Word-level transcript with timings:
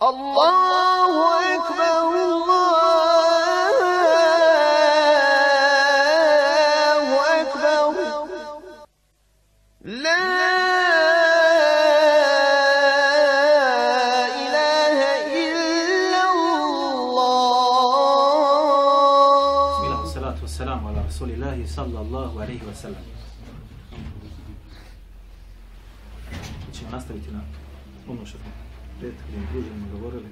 Allahu 0.00 1.22
ekber, 1.54 1.90
Allahu 6.18 7.16
ekber. 7.40 7.82
La 9.84 10.22
ilahe 14.38 15.10
illa 15.42 16.22
Allah. 16.30 17.48
Bismillah, 19.74 20.06
salatu 20.14 20.40
wassalamu 20.46 20.84
ala 20.94 21.00
rasulillahi 21.10 21.66
sallallahu 21.66 22.34
alaihi 22.38 22.62
wa 22.62 22.74
sallam. 22.74 23.02
Mi 26.66 26.74
ćemo 26.74 26.90
nastaviti 26.90 27.30
na 27.30 27.40
ono 28.08 28.26
što 28.26 28.38
smo 28.38 28.50
prethodnim 29.00 29.46
druženima 29.52 29.86
govorili. 29.92 30.28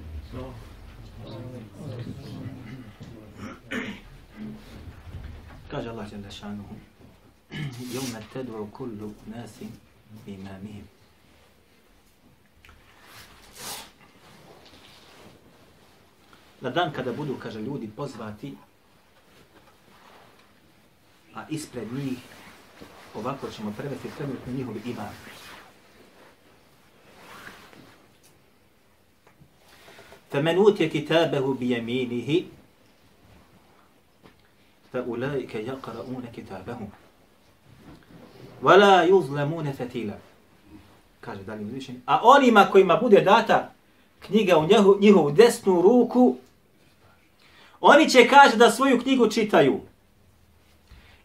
Kaže 5.71 5.89
Allah 5.89 6.13
jalla 6.13 6.31
šanuhu 6.31 6.75
Jevme 7.93 8.21
ted'u 8.33 8.67
kullu 8.71 9.13
nasim 9.25 9.67
imamihim. 10.27 10.87
Na 16.61 16.69
dan 16.69 16.93
kada 16.93 17.13
budu, 17.13 17.35
kaže, 17.39 17.61
ljudi 17.61 17.89
pozvati 17.95 18.57
a 21.35 21.45
ispred 21.49 21.93
njih, 21.93 22.17
ovako 23.15 23.49
ćemo 23.49 23.73
prevesti 23.77 24.09
trenutno 24.17 24.53
njihovi 24.53 24.81
imam. 24.85 25.13
فمن 30.32 30.56
أوتي 30.56 30.88
كتابه 30.88 31.54
بيمينه 31.54 32.42
فأولئك 34.92 35.54
يقرؤون 35.54 36.24
كتابهم 36.36 36.88
ولا 38.62 39.04
يظلمون 39.04 39.72
فتيلا 39.72 40.18
kaže 41.22 41.42
dalje 41.42 41.64
uzvišeni. 41.64 42.00
A 42.06 42.20
onima 42.22 42.66
kojima 42.72 42.96
bude 42.96 43.20
data 43.20 43.72
knjiga 44.20 44.58
u 44.58 44.66
njehu, 44.66 44.96
njihovu 45.00 45.30
desnu 45.30 45.82
ruku, 45.82 46.36
oni 47.80 48.10
će 48.10 48.28
kaže 48.28 48.56
da 48.56 48.70
svoju 48.70 49.00
knjigu 49.00 49.30
čitaju 49.30 49.80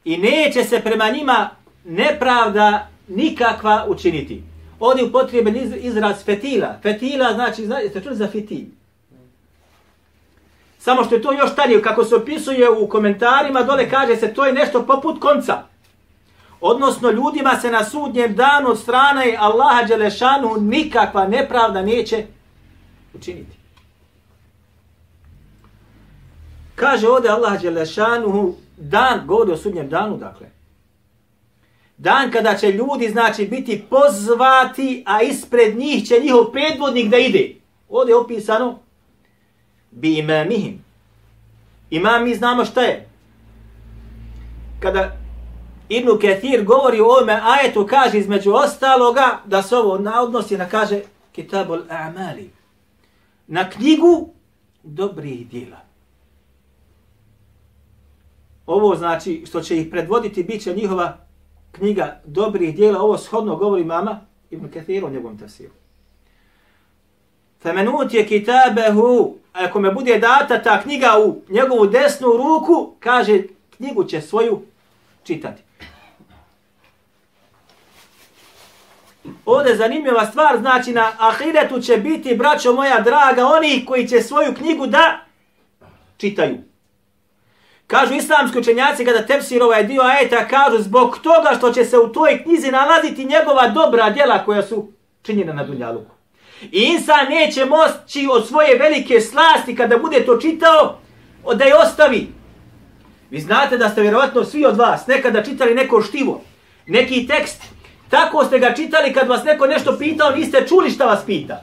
i 0.05 0.17
neće 0.17 0.63
se 0.63 0.81
prema 0.81 1.09
njima 1.09 1.50
nepravda 1.86 2.89
nikakva 3.08 3.86
učiniti. 3.89 4.44
Ovdje 4.80 5.03
upotreben 5.05 5.55
iz, 5.55 5.73
izraz 5.75 6.23
fetila. 6.23 6.80
Fetila 6.83 7.33
znači, 7.33 7.66
znači 7.66 7.83
jeste 7.83 8.02
čuli 8.02 8.16
za 8.16 8.27
fitil? 8.27 8.66
Samo 10.84 11.05
što 11.05 11.14
je 11.14 11.22
to 11.22 11.33
još 11.33 11.52
starije, 11.52 11.83
kako 11.83 12.05
se 12.05 12.16
opisuje 12.16 12.70
u 12.70 12.88
komentarima, 12.88 13.62
dole 13.62 13.91
kaže 13.91 14.16
se 14.16 14.34
to 14.34 14.47
je 14.47 14.52
nešto 14.52 14.83
poput 14.86 15.20
konca. 15.20 15.62
Odnosno, 16.61 17.11
ljudima 17.11 17.56
se 17.61 17.70
na 17.70 17.84
sudnjem 17.84 18.34
danu 18.34 18.70
od 18.70 18.78
strane 18.78 19.36
Allaha 19.38 19.83
Đelešanu 19.83 20.56
nikakva 20.60 21.27
nepravda 21.27 21.83
neće 21.83 22.27
učiniti. 23.14 23.56
Kaže 26.75 27.08
ovdje 27.08 27.30
Allah 27.30 27.62
Đelešanu 27.62 28.55
dan, 28.77 29.27
govori 29.27 29.53
o 29.53 29.56
sudnjem 29.56 29.88
danu, 29.88 30.16
dakle. 30.16 30.47
Dan 31.97 32.30
kada 32.30 32.56
će 32.56 32.72
ljudi, 32.72 33.08
znači, 33.08 33.47
biti 33.47 33.84
pozvati, 33.91 35.05
a 35.06 35.22
ispred 35.22 35.77
njih 35.77 36.08
će 36.08 36.20
njihov 36.22 36.44
predvodnik 36.53 37.08
da 37.08 37.19
ide. 37.19 37.55
Ovdje 37.88 38.12
je 38.12 38.16
opisano 38.16 38.78
bi 39.92 40.18
imamihim. 40.18 40.84
Imam 41.90 42.24
mi 42.24 42.34
znamo 42.34 42.64
šta 42.64 42.80
je. 42.80 43.08
Kada 44.80 45.16
Ibn 45.88 46.10
Kathir 46.20 46.64
govori 46.64 47.00
o 47.00 47.04
ovome 47.04 47.41
ajetu, 47.42 47.86
kaže 47.86 48.19
između 48.19 48.52
ostaloga 48.52 49.41
da 49.44 49.62
se 49.62 49.76
ovo 49.76 49.98
na 49.98 50.22
odnosi 50.22 50.56
na, 50.56 50.69
kaže, 50.69 51.00
Kitabul 51.32 51.82
A'mali. 51.88 52.48
Na 53.47 53.70
knjigu 53.70 54.28
dobrih 54.82 55.48
djela. 55.48 55.81
Ovo 58.66 58.97
znači 58.97 59.44
što 59.47 59.60
će 59.60 59.78
ih 59.78 59.88
predvoditi 59.91 60.42
bit 60.42 60.62
će 60.62 60.75
njihova 60.75 61.19
knjiga 61.72 62.20
dobrih 62.25 62.76
dijela. 62.76 63.02
Ovo 63.02 63.19
shodno 63.19 63.56
govori 63.56 63.84
mama 63.84 64.20
Ibn 64.50 64.69
Kathir 64.69 65.04
o 65.04 65.10
njegovom 65.10 65.38
tafsiru. 65.38 65.72
Femenut 67.62 68.14
je 68.14 68.26
kitabehu, 68.26 69.36
ako 69.52 69.80
me 69.80 69.90
bude 69.90 70.18
data 70.18 70.62
ta 70.62 70.82
knjiga 70.82 71.18
u 71.24 71.42
njegovu 71.48 71.86
desnu 71.86 72.36
ruku, 72.36 72.94
kaže 73.00 73.42
knjigu 73.76 74.04
će 74.04 74.20
svoju 74.20 74.62
čitati. 75.24 75.62
Ovdje 79.46 79.76
zanimljiva 79.76 80.26
stvar, 80.26 80.58
znači 80.58 80.92
na 80.92 81.12
ahiretu 81.18 81.80
će 81.80 81.96
biti, 81.96 82.34
braćo 82.34 82.72
moja 82.72 83.00
draga, 83.00 83.46
oni 83.46 83.84
koji 83.86 84.08
će 84.08 84.20
svoju 84.20 84.54
knjigu 84.54 84.86
da 84.86 85.20
čitaju. 86.16 86.58
Kažu 87.86 88.14
islamski 88.14 88.58
učenjaci 88.58 89.04
kada 89.04 89.26
tepsir 89.26 89.62
ovaj 89.62 89.84
dio 89.84 90.02
ajeta, 90.02 90.48
kažu 90.48 90.82
zbog 90.82 91.19
toga 91.22 91.50
što 91.58 91.72
će 91.72 91.84
se 91.84 91.98
u 91.98 92.12
toj 92.12 92.42
knjizi 92.42 92.70
nalaziti 92.70 93.24
njegova 93.24 93.69
dobra 93.69 94.10
djela 94.10 94.44
koja 94.44 94.62
su 94.62 94.92
činjena 95.22 95.52
na 95.52 95.64
Dunjaluku. 95.64 96.14
I 96.71 96.83
insan 96.83 97.27
neće 97.31 97.65
moći 97.65 98.28
od 98.33 98.49
svoje 98.49 98.78
velike 98.78 99.21
slasti 99.21 99.77
kada 99.77 99.99
bude 99.99 100.25
to 100.27 100.37
čitao, 100.37 100.99
da 101.55 101.65
je 101.65 101.77
ostavi. 101.77 102.28
Vi 103.31 103.41
znate 103.41 103.78
da 103.78 103.89
ste 103.89 104.00
vjerovatno 104.00 104.45
svi 104.45 104.65
od 104.65 104.77
vas 104.77 105.06
nekada 105.06 105.43
čitali 105.43 105.75
neko 105.75 106.03
štivo, 106.03 106.41
neki 106.87 107.27
tekst, 107.27 107.62
tako 108.09 108.45
ste 108.45 108.59
ga 108.59 108.75
čitali 108.75 109.12
kad 109.12 109.28
vas 109.28 109.45
neko 109.45 109.67
nešto 109.67 109.99
pitao, 109.99 110.31
niste 110.31 110.67
čuli 110.69 110.91
šta 110.91 111.05
vas 111.05 111.21
pita. 111.27 111.62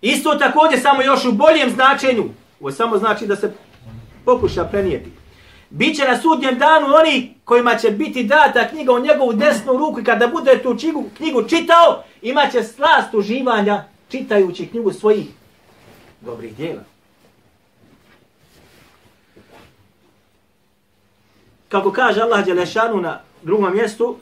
Isto 0.00 0.34
također, 0.34 0.80
samo 0.80 1.02
još 1.02 1.24
u 1.24 1.32
boljem 1.32 1.70
značenju, 1.70 2.24
ovo 2.60 2.72
samo 2.72 2.98
znači 2.98 3.26
da 3.26 3.36
se 3.36 3.52
pokuša 4.24 4.64
prenijeti. 4.64 5.10
Biće 5.70 6.04
na 6.04 6.20
sudnjem 6.20 6.58
danu 6.58 6.86
oni 6.94 7.34
kojima 7.44 7.76
će 7.76 7.90
biti 7.90 8.22
data 8.24 8.68
knjiga 8.68 8.92
u 8.92 8.98
njegovu 8.98 9.32
desnu 9.32 9.72
ruku 9.72 10.00
i 10.00 10.04
kada 10.04 10.26
bude 10.26 10.62
tu 10.62 10.76
knjigu, 10.80 11.04
knjigu 11.16 11.48
čitao, 11.48 12.04
imaće 12.21 12.63
slast 12.63 13.13
uživanja 13.13 13.83
čitajući 14.09 14.67
knjigu 14.67 14.93
svojih 14.93 15.25
dobrih 16.21 16.55
dijela. 16.55 16.83
Kako 21.69 21.91
kaže 21.91 22.21
Allah 22.21 22.45
Đelešanu 22.45 23.01
na 23.01 23.21
drugom 23.41 23.73
mjestu, 23.73 24.17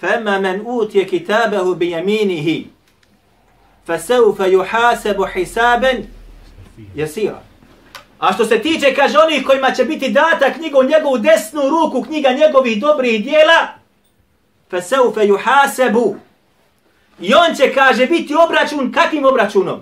فَأَمَّا 0.00 0.38
مَنْ 0.40 0.66
أُوتِيَ 0.66 1.04
كِتَابَهُ 1.04 1.74
بِيَمِينِهِ 1.74 2.64
فَسَوْفَ 3.86 4.38
يُحَاسَبُ 4.40 5.18
حِسَابًا 5.26 6.04
jesira. 6.94 7.42
A 8.18 8.32
što 8.32 8.44
se 8.44 8.58
tiče, 8.58 8.94
kaže 8.94 9.18
onih 9.18 9.46
kojima 9.46 9.70
će 9.70 9.84
biti 9.84 10.08
data 10.08 10.52
knjiga 10.52 10.78
u 10.78 10.82
njegovu 10.82 11.18
desnu 11.18 11.62
ruku, 11.68 12.02
knjiga 12.02 12.28
njegovih 12.32 12.80
dobrih 12.80 13.24
dijela, 13.24 13.68
fe 14.70 14.82
seufe 14.82 15.26
juhasebu. 15.26 16.16
I 17.20 17.34
on 17.34 17.54
će, 17.56 17.74
kaže, 17.74 18.06
biti 18.06 18.34
obračun, 18.34 18.92
kakvim 18.92 19.24
obračunom? 19.24 19.80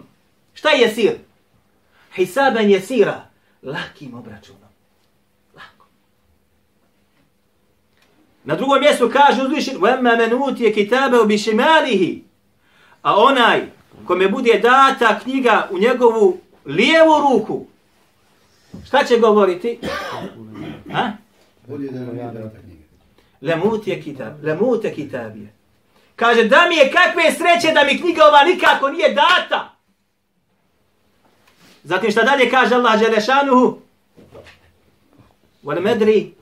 Šta 0.55 0.71
je 0.71 0.95
sir? 0.95 1.13
Hisaben 2.15 2.71
je 2.71 2.81
sira. 2.81 3.29
Lakim 3.63 4.15
obračunom. 4.15 4.71
Lako. 5.55 5.87
Na 8.45 8.57
drugom 8.57 8.81
mjestu 8.81 9.11
kaže 9.13 9.43
uzvišen, 9.43 9.77
وَمَّا 9.77 10.17
مَنْ 10.17 10.33
أُوتِيَ 10.33 10.75
كِتَابَهُ 10.75 11.25
بِشِمَالِهِ 11.27 12.21
A 13.03 13.17
onaj 13.17 13.63
kome 14.07 14.29
bude 14.29 14.59
data 14.59 15.21
knjiga 15.23 15.69
u 15.71 15.79
njegovu 15.79 16.39
lijevu 16.67 17.21
ruku, 17.21 17.67
šta 18.87 19.05
će 19.05 19.19
govoriti? 19.19 19.79
Ha? 20.93 21.13
Bolje 21.67 21.91
da 21.91 22.01
nam 22.01 22.15
nije 22.15 22.25
data 22.25 22.61
knjiga. 22.61 22.68
Lemut 23.42 23.88
je 23.88 24.02
kitab, 24.02 24.44
lemut 24.44 24.84
je 24.84 24.94
kitabije. 24.94 25.54
Kaže, 26.16 26.44
da 26.44 26.66
mi 26.70 26.76
je 26.76 26.92
kakve 26.92 27.32
sreće 27.32 27.74
da 27.74 27.84
mi 27.84 28.02
knjiga 28.02 28.26
ova 28.26 28.44
nikako 28.44 28.90
nije 28.90 29.14
data. 29.14 29.76
Zatim 31.84 32.12
šta 32.12 32.24
dalje 32.24 32.50
kaže 32.50 32.76
Allah 32.76 33.00
Đelešanuhu? 33.00 33.80
Wal 35.64 35.82
medri 35.82 36.34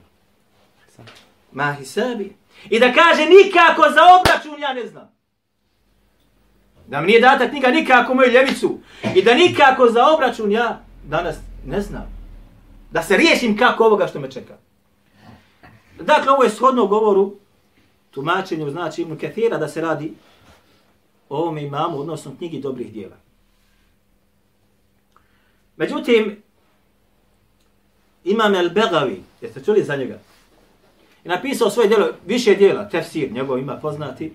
ma 1.52 1.72
hisabi. 1.72 2.36
I 2.70 2.80
da 2.80 2.92
kaže 2.92 3.24
nikako 3.24 3.82
za 3.82 4.00
obračun 4.20 4.60
ja 4.60 4.72
ne 4.72 4.86
znam. 4.86 5.12
Da 6.86 7.00
mi 7.00 7.06
nije 7.06 7.20
data 7.20 7.48
knjiga 7.48 7.68
nikako 7.68 8.14
moju 8.14 8.32
ljevicu. 8.32 8.80
I 9.14 9.22
da 9.22 9.34
nikako 9.34 9.90
za 9.90 10.06
obračun 10.06 10.52
ja 10.52 10.80
danas 11.04 11.36
ne 11.66 11.80
znam. 11.80 12.06
Da 12.90 13.02
se 13.02 13.16
riješim 13.16 13.56
kako 13.56 13.84
ovoga 13.84 14.06
što 14.06 14.20
me 14.20 14.30
čeka. 14.30 14.54
Dakle, 16.00 16.32
ovo 16.32 16.42
je 16.42 16.50
shodno 16.50 16.86
govoru, 16.86 17.34
tumačenju, 18.10 18.70
znači 18.70 19.02
Ibn 19.02 19.16
Kathira, 19.18 19.58
da 19.58 19.68
se 19.68 19.80
radi 19.80 20.12
o 21.28 21.38
ovome 21.38 21.62
imamu, 21.62 21.98
odnosno 21.98 22.34
knjigi 22.38 22.60
dobrih 22.60 22.92
dijela. 22.92 23.16
Međutim, 25.76 26.42
imam 28.24 28.54
El 28.54 28.70
Begavi, 28.70 29.22
jeste 29.40 29.64
čuli 29.64 29.84
za 29.84 29.96
njega? 29.96 30.18
Je 31.24 31.28
napisao 31.28 31.70
svoje 31.70 31.88
djelo, 31.88 32.08
više 32.26 32.54
djela, 32.54 32.88
tefsir, 32.88 33.32
njegov 33.32 33.58
ima 33.58 33.76
poznati. 33.76 34.32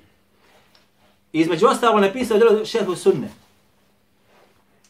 I 1.34 1.40
između 1.40 1.68
ostalo 1.68 2.00
napisao 2.00 2.38
djelo 2.38 2.66
Šehu 2.66 2.96
Sunne. 2.96 3.30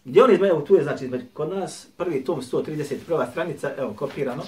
Gdje 0.05 0.23
on 0.23 0.33
između, 0.33 0.61
tu 0.67 0.75
je 0.75 0.83
znači 0.83 1.05
između, 1.05 1.25
kod 1.33 1.49
nas 1.49 1.87
prvi 1.97 2.23
tom 2.23 2.41
131. 2.41 3.31
stranica, 3.31 3.71
evo 3.77 3.93
kopirano, 3.93 4.43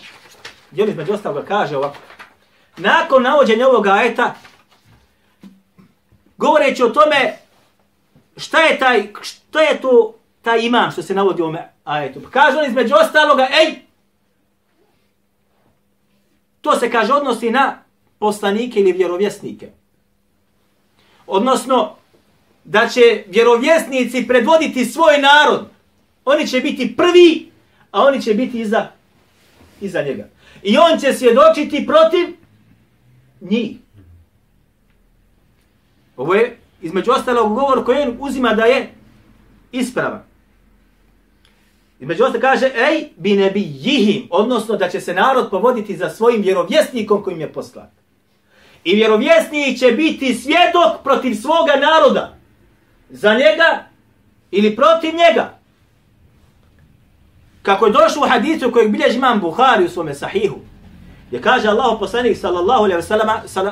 gdje 0.72 0.84
on 0.84 0.90
između 0.90 1.14
ostalo 1.14 1.44
kaže 1.48 1.78
ovako. 1.78 1.98
Nakon 2.78 3.24
navođenja 3.24 3.68
ovog 3.68 3.88
ajeta, 3.88 4.36
govoreći 6.38 6.84
o 6.84 6.90
tome 6.90 7.38
šta 8.38 8.60
je 8.60 8.80
taj, 8.80 9.08
što 9.22 9.60
je 9.60 9.82
to 9.82 10.16
taj 10.42 10.66
imam 10.66 10.92
što 10.92 11.02
se 11.02 11.14
navodi 11.14 11.42
u 11.42 11.46
ovome 11.46 11.72
ajetu. 11.84 12.22
Pa 12.22 12.30
kaže 12.30 12.58
on 12.58 12.66
između 12.66 12.94
ostaloga, 13.02 13.48
ej, 13.62 13.76
to 16.62 16.80
se 16.80 16.92
kaže 16.92 17.14
odnosi 17.14 17.52
na 17.52 17.78
poslanike 18.20 18.80
ili 18.80 18.92
vjerovjesnike. 18.92 19.70
Odnosno, 21.28 21.96
da 22.64 22.88
će 22.88 23.24
vjerovjesnici 23.28 24.28
predvoditi 24.28 24.86
svoj 24.86 25.18
narod. 25.18 25.68
Oni 26.26 26.48
će 26.48 26.60
biti 26.60 26.96
prvi, 26.98 27.52
a 27.92 28.04
oni 28.04 28.22
će 28.22 28.34
biti 28.34 28.60
iza, 28.60 28.88
iza 29.82 30.02
njega. 30.02 30.28
I 30.64 30.78
on 30.78 31.00
će 31.00 31.14
svjedočiti 31.14 31.86
protiv 31.88 32.45
njih. 33.42 33.78
Ovo 36.18 36.34
je 36.34 36.58
između 36.82 37.12
ostalog 37.12 37.56
govor 37.56 37.86
koji 37.86 38.02
on 38.02 38.18
uzima 38.20 38.54
da 38.54 38.64
je 38.66 38.94
ispravan. 39.72 40.24
Između 42.00 42.24
ostalog 42.24 42.42
kaže, 42.42 42.66
ej, 42.66 43.10
bi 43.18 43.34
ne 43.34 43.52
bi 43.52 43.60
jihim, 43.60 44.28
odnosno 44.32 44.76
da 44.76 44.90
će 44.90 45.02
se 45.02 45.14
narod 45.14 45.50
povoditi 45.50 45.98
za 45.98 46.10
svojim 46.10 46.42
vjerovjesnikom 46.42 47.24
kojim 47.24 47.42
je 47.42 47.54
poslan. 47.54 47.88
I 48.84 48.96
vjerovjesnik 48.96 49.80
će 49.80 49.92
biti 49.92 50.34
svjedok 50.34 51.04
protiv 51.04 51.36
svoga 51.36 51.76
naroda. 51.76 52.38
Za 53.10 53.34
njega 53.34 53.86
ili 54.52 54.76
protiv 54.76 55.14
njega. 55.16 55.58
Kako 57.62 57.86
je 57.86 57.92
došlo 57.92 58.26
u 58.26 58.30
hadisu 58.30 58.72
kojeg 58.72 58.92
bilježi 58.92 59.18
imam 59.18 59.40
Buhari 59.40 59.86
u 59.86 59.90
svome 59.90 60.14
sahihu. 60.14 60.60
Gdje 61.28 61.42
kaže 61.42 61.68
Allah 61.68 62.00
poslanik 62.00 62.38
sallallahu 62.38 62.84
alaihi 62.84 62.98
ve 62.98 63.02
sellem 63.02 63.28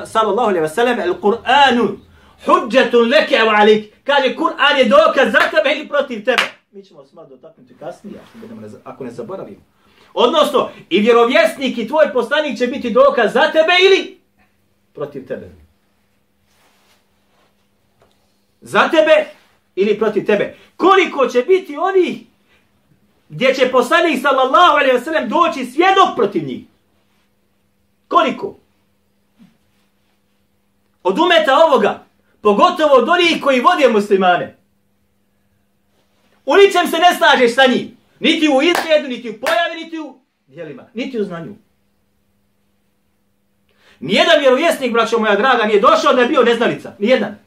sallallahu 0.06 0.48
alaihi 0.48 0.62
ve 0.62 0.68
sellem 0.68 0.98
al-Qur'an 0.98 1.98
hujjatun 2.46 3.10
leke 3.10 3.36
wa 3.36 3.60
alik. 3.60 3.94
Kaže, 4.04 4.36
Kur'an 4.36 4.78
je 4.78 4.84
dokaz 4.84 5.32
za 5.32 5.50
tebe 5.50 5.74
ili 5.76 5.88
protiv 5.88 6.24
tebe. 6.24 6.42
Mi 6.72 6.84
ćemo 6.84 7.04
smar 7.04 7.26
dotaknuti 7.28 7.74
kasnije, 7.80 8.18
ako, 8.18 8.38
budemo 8.38 8.60
ne, 8.60 8.68
ako 8.84 9.04
ne 9.04 9.10
zaboravimo. 9.10 9.62
Odnosno, 10.14 10.70
i 10.90 11.00
vjerovjesnik 11.00 11.78
i 11.78 11.88
tvoj 11.88 12.12
poslanik 12.12 12.58
će 12.58 12.66
biti 12.66 12.90
dokaz 12.90 13.32
za 13.32 13.52
tebe 13.52 13.72
ili 13.86 14.20
protiv 14.94 15.26
tebe. 15.26 15.50
Za 18.60 18.88
tebe 18.88 19.26
ili 19.76 19.98
protiv 19.98 20.26
tebe. 20.26 20.56
Koliko 20.76 21.26
će 21.26 21.42
biti 21.42 21.76
oni 21.76 22.26
gdje 23.28 23.54
će 23.54 23.70
poslanik 23.70 24.22
sallallahu 24.22 24.76
alaihi 24.76 24.92
ve 24.92 25.00
sellem 25.00 25.28
doći 25.28 25.64
svjedok 25.64 26.16
protiv 26.16 26.44
njih? 26.44 26.64
Koliko? 28.08 28.56
Od 31.02 31.18
umeta 31.18 31.58
ovoga, 31.66 32.04
pogotovo 32.40 32.94
od 32.94 33.08
onih 33.08 33.42
koji 33.42 33.60
vode 33.60 33.88
muslimane. 33.88 34.56
U 36.46 36.54
ničem 36.54 36.86
se 36.86 36.98
ne 36.98 37.16
slažeš 37.18 37.54
sa 37.54 37.66
njim. 37.66 37.96
Niti 38.20 38.48
u 38.48 38.62
izgledu, 38.62 39.08
niti 39.08 39.30
u 39.30 39.40
pojavi, 39.40 39.84
niti 39.84 39.98
u 39.98 40.18
dijelima, 40.46 40.82
niti 40.94 41.20
u 41.20 41.24
znanju. 41.24 41.54
Nijedan 44.00 44.40
vjerovjesnik, 44.40 44.92
braćo 44.92 45.18
moja 45.18 45.36
draga, 45.36 45.64
nije 45.64 45.80
došao 45.80 46.14
da 46.14 46.22
je 46.22 46.28
bio 46.28 46.42
neznalica. 46.42 46.92
Nijedan. 46.98 47.38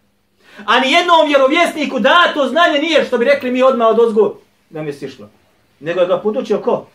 A 0.65 0.80
nijednom 0.80 1.27
vjerovjesniku 1.27 2.00
da 2.00 2.31
to 2.33 2.48
znanje 2.48 2.80
nije, 2.80 3.06
što 3.06 3.18
bi 3.18 3.25
rekli 3.25 3.51
mi 3.51 3.63
odmah 3.63 3.88
od 3.88 4.00
ozgo, 4.00 4.39
da 4.69 4.81
mi 4.81 4.89
je 4.89 4.94
sišlo. 4.94 5.30
Nego 5.80 6.00
je 6.00 6.07
ga 6.07 6.18
podučio 6.18 6.59
ko? 6.59 6.88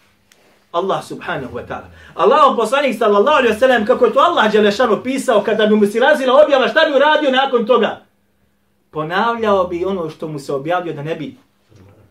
Allah 0.72 1.04
subhanahu 1.04 1.54
wa 1.54 1.66
ta'ala. 1.68 1.88
Allah 2.14 2.56
poslanik 2.56 2.98
sallallahu 2.98 3.36
alaihi 3.36 3.54
wa 3.54 3.58
sallam, 3.58 3.86
kako 3.86 4.06
je 4.06 4.12
to 4.12 4.20
Allah 4.20 4.52
Đelešanu 4.52 5.02
pisao, 5.02 5.42
kada 5.42 5.66
bi 5.66 5.74
mu 5.74 5.86
si 5.86 6.00
razila 6.00 6.42
objava, 6.44 6.68
šta 6.68 6.80
bi 6.88 6.96
uradio 6.96 7.30
nakon 7.30 7.66
toga? 7.66 8.00
Ponavljao 8.90 9.66
bi 9.66 9.84
ono 9.84 10.10
što 10.10 10.28
mu 10.28 10.38
se 10.38 10.52
objavio 10.52 10.92
da 10.92 11.02
ne 11.02 11.14
bi 11.14 11.36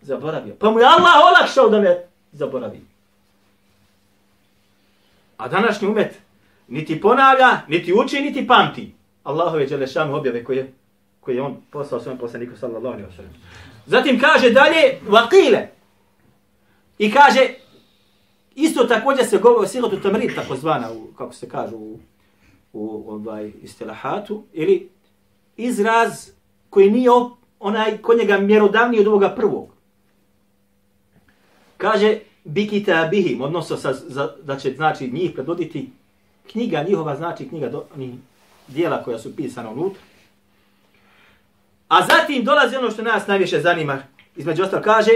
zaboravio. 0.01 0.55
Pa 0.59 0.69
mu 0.69 0.79
je 0.79 0.85
Allah 0.85 1.13
olakšao 1.31 1.69
da 1.69 1.79
ne 1.79 2.05
zaboravi. 2.31 2.81
A 5.37 5.47
današnji 5.47 5.87
umet 5.87 6.19
niti 6.67 7.01
ponavlja, 7.01 7.57
niti 7.67 7.93
uči, 7.93 8.21
niti 8.21 8.47
pamti. 8.47 8.93
Allahove 9.23 9.65
Đelešanu 9.65 10.15
objave 10.15 10.43
koje, 10.43 10.73
koje 11.19 11.35
je 11.35 11.41
on 11.41 11.57
poslao 11.71 12.01
svojom 12.01 12.17
poslaniku 12.17 12.57
sallallahu 12.57 12.93
alaihi 12.93 13.09
wa 13.09 13.15
sallam. 13.15 13.33
Zatim 13.85 14.19
kaže 14.19 14.49
dalje, 14.49 14.99
vakile. 15.07 15.67
I 16.97 17.11
kaže, 17.11 17.47
isto 18.55 18.83
također 18.83 19.25
se 19.25 19.37
govori 19.37 19.65
o 19.65 19.67
silotu 19.67 19.99
tamrid, 19.99 20.35
tako 20.35 20.55
zvana, 20.55 20.91
u, 20.91 21.13
kako 21.17 21.33
se 21.33 21.49
kaže 21.49 21.75
u, 21.75 21.99
u 22.73 23.11
ovaj, 23.11 23.51
istilahatu, 23.61 24.43
ili 24.53 24.89
izraz 25.57 26.29
koji 26.69 26.91
nije 26.91 27.09
onaj 27.59 27.97
kod 27.97 28.17
njega 28.17 28.37
mjerodavniji 28.37 29.01
od 29.01 29.07
ovoga 29.07 29.29
prvog. 29.29 29.69
Kaže, 31.77 32.19
bikita 32.43 33.07
bihim, 33.11 33.41
odnosno 33.41 33.77
sa, 33.77 33.93
za, 33.93 34.35
da 34.43 34.57
će 34.57 34.73
znači 34.75 35.11
njih 35.11 35.31
predvoditi 35.33 35.89
knjiga 36.51 36.83
njihova, 36.83 37.15
znači 37.15 37.49
knjiga 37.49 37.69
do, 37.69 37.83
ni, 37.95 38.19
dijela 38.67 39.03
koja 39.03 39.19
su 39.19 39.35
pisana 39.35 39.69
unutra. 39.69 40.01
A 41.87 42.05
zatim 42.05 42.43
dolazi 42.43 42.75
ono 42.75 42.91
što 42.91 43.01
nas 43.01 43.27
najviše 43.27 43.61
zanima. 43.61 44.03
Između 44.35 44.63
ostalo 44.63 44.83
kaže, 44.83 45.11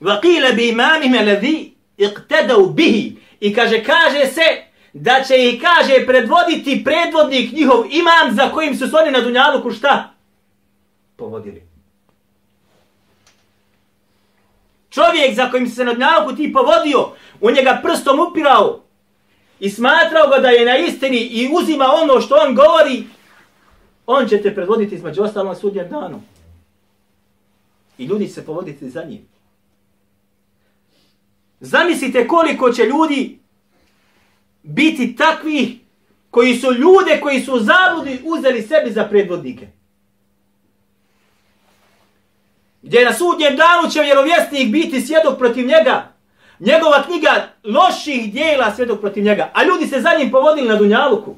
وَقِيلَ 0.00 0.52
بِمَامِهِ 0.52 1.08
مَلَذِي 1.08 1.72
اِقْتَدَوْ 2.00 2.74
بِهِ 2.74 3.16
I 3.40 3.54
kaže, 3.54 3.84
kaže 3.84 4.26
se 4.26 4.64
da 4.92 5.22
će 5.28 5.36
ih, 5.36 5.62
kaže, 5.62 6.06
predvoditi 6.06 6.84
predvodnik 6.84 7.52
njihov 7.52 7.84
imam 7.90 8.36
za 8.36 8.50
kojim 8.52 8.76
su 8.76 8.84
oni 9.02 9.10
na 9.10 9.20
Dunjaluku 9.20 9.70
šta? 9.70 10.14
Povodili. 11.16 11.62
Čovjek 14.90 15.34
za 15.34 15.50
kojim 15.50 15.68
se 15.68 15.84
na 15.84 15.92
Dunjaluku 15.92 16.36
ti 16.36 16.52
povodio, 16.52 17.10
u 17.40 17.50
njega 17.50 17.80
prstom 17.82 18.20
upirao 18.20 18.80
i 19.60 19.70
smatrao 19.70 20.28
ga 20.28 20.38
da 20.38 20.48
je 20.48 20.64
na 20.64 20.76
istini 20.76 21.18
i 21.18 21.48
uzima 21.52 21.84
ono 22.02 22.20
što 22.20 22.34
on 22.34 22.54
govori, 22.54 23.04
on 24.06 24.28
će 24.28 24.42
te 24.42 24.54
predvoditi 24.54 24.94
između 24.94 25.22
ostalom 25.22 25.56
sudnjem 25.56 25.88
danu. 25.88 26.22
I 27.98 28.04
ljudi 28.04 28.28
se 28.28 28.46
povoditi 28.46 28.90
za 28.90 29.04
njim. 29.04 29.28
Zamislite 31.59 32.27
koliko 32.27 32.71
će 32.71 32.83
ljudi 32.83 33.39
biti 34.63 35.15
takvi 35.15 35.79
koji 36.31 36.55
su 36.55 36.73
ljude 36.73 37.19
koji 37.21 37.41
su 37.41 37.59
zabludi 37.59 38.21
uzeli 38.23 38.61
sebi 38.61 38.91
za 38.91 39.05
predvodnike. 39.05 39.67
Gdje 42.81 43.05
na 43.05 43.13
sudnjem 43.13 43.55
danu 43.55 43.91
će 43.91 44.01
vjerovjesnik 44.01 44.71
biti 44.71 45.01
svjedok 45.01 45.37
protiv 45.37 45.65
njega. 45.65 46.11
Njegova 46.59 47.03
knjiga 47.03 47.47
loših 47.63 48.33
dijela 48.33 48.75
svjedok 48.75 48.99
protiv 48.99 49.23
njega. 49.23 49.51
A 49.53 49.63
ljudi 49.63 49.87
se 49.87 50.01
za 50.01 50.09
njim 50.19 50.31
povodili 50.31 50.67
na 50.67 50.75
Dunjaluku. 50.75 51.35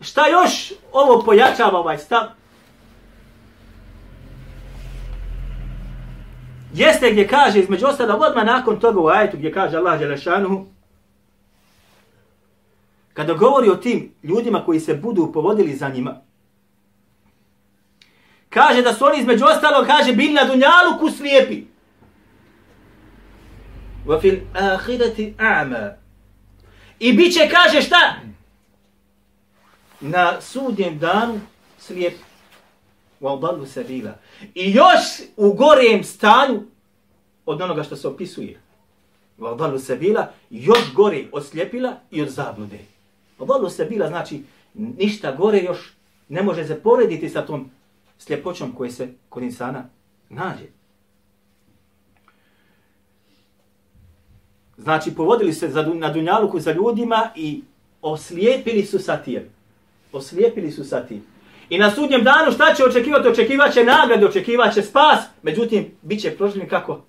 Šta 0.00 0.28
još 0.28 0.72
ovo 0.92 1.22
pojačava 1.22 1.78
ovaj 1.78 1.98
stav? 1.98 2.22
Jeste 6.76 7.10
gdje 7.10 7.28
kaže, 7.28 7.60
između 7.60 7.86
ostala, 7.86 8.16
odmah 8.16 8.44
nakon 8.44 8.80
toga 8.80 9.00
u 9.00 9.08
ajetu 9.08 9.36
gdje 9.36 9.52
kaže 9.52 9.76
Allah 9.76 9.98
Đelešanuhu, 9.98 10.66
kada 13.12 13.34
govori 13.34 13.68
o 13.70 13.76
tim 13.76 14.12
ljudima 14.22 14.64
koji 14.64 14.80
se 14.80 14.94
budu 14.94 15.30
povodili 15.32 15.76
za 15.76 15.88
njima, 15.88 16.20
kaže 18.50 18.82
da 18.82 18.94
su 18.94 19.04
oni 19.04 19.18
između 19.18 19.44
ostalo, 19.44 19.86
kaže, 19.86 20.12
bili 20.12 20.32
na 20.32 20.44
dunjalu 20.44 20.98
ku 21.00 21.10
slijepi. 21.10 21.62
Wa 24.06 24.20
fil 24.20 24.38
ahireti 24.54 25.34
a'ma. 25.38 25.90
I 26.98 27.12
bit 27.12 27.34
će, 27.34 27.48
kaže, 27.48 27.82
šta? 27.82 28.14
Na 30.00 30.40
sudnjem 30.40 30.98
danu 30.98 31.40
slijepi. 31.78 32.25
Wa 33.20 33.36
udallu 33.36 33.66
sabila 33.66 34.14
i 34.54 34.72
još 34.72 35.20
u 35.36 35.52
gorem 35.52 36.04
stanju 36.04 36.62
od 37.46 37.60
onoga 37.60 37.82
što 37.82 37.96
se 37.96 38.08
opisuje. 38.08 38.60
Vadalu 39.38 39.78
sebila, 39.78 40.32
još 40.50 40.94
gore 40.94 41.24
od 41.32 41.46
sljepila 41.46 41.96
i 42.10 42.22
od 42.22 42.28
zablude. 42.28 42.78
Vadalu 43.38 43.70
se 43.70 43.88
znači 44.08 44.42
ništa 44.74 45.32
gore 45.32 45.58
još 45.58 45.92
ne 46.28 46.42
može 46.42 46.66
se 46.66 46.82
porediti 46.82 47.28
sa 47.28 47.46
tom 47.46 47.70
sljepoćom 48.18 48.72
koje 48.72 48.90
se 48.90 49.08
kod 49.28 49.42
insana 49.42 49.84
nađe. 50.28 50.66
Znači, 54.78 55.14
povodili 55.14 55.52
se 55.52 55.68
za, 55.68 55.82
na 55.82 56.12
dunjaluku 56.12 56.60
za 56.60 56.72
ljudima 56.72 57.30
i 57.36 57.62
oslijepili 58.02 58.84
su 58.84 58.98
sa 58.98 59.16
tijem. 59.16 59.44
Oslijepili 60.12 60.72
su 60.72 60.84
sa 60.84 61.06
tijem. 61.06 61.35
I 61.68 61.78
na 61.78 61.90
sudnjem 61.90 62.24
danu 62.24 62.52
šta 62.52 62.74
će 62.74 62.84
očekivati? 62.84 63.28
Očekivaće 63.28 63.84
nagrade, 63.84 64.26
očekivaće 64.26 64.82
spas. 64.82 65.24
Međutim, 65.42 65.90
bit 66.02 66.22
će 66.22 66.36
proživljen 66.36 66.68
kako? 66.68 67.02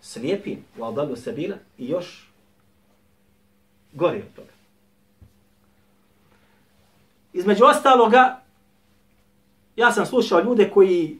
Slijepim 0.00 0.64
u 0.78 0.84
albalu 0.84 1.16
sabila 1.16 1.56
i 1.78 1.88
još 1.88 2.28
gori 3.92 4.18
od 4.18 4.34
toga. 4.36 4.52
Između 7.32 7.64
ostaloga, 7.64 8.40
ja 9.76 9.92
sam 9.92 10.06
slušao 10.06 10.40
ljude 10.40 10.70
koji 10.70 11.18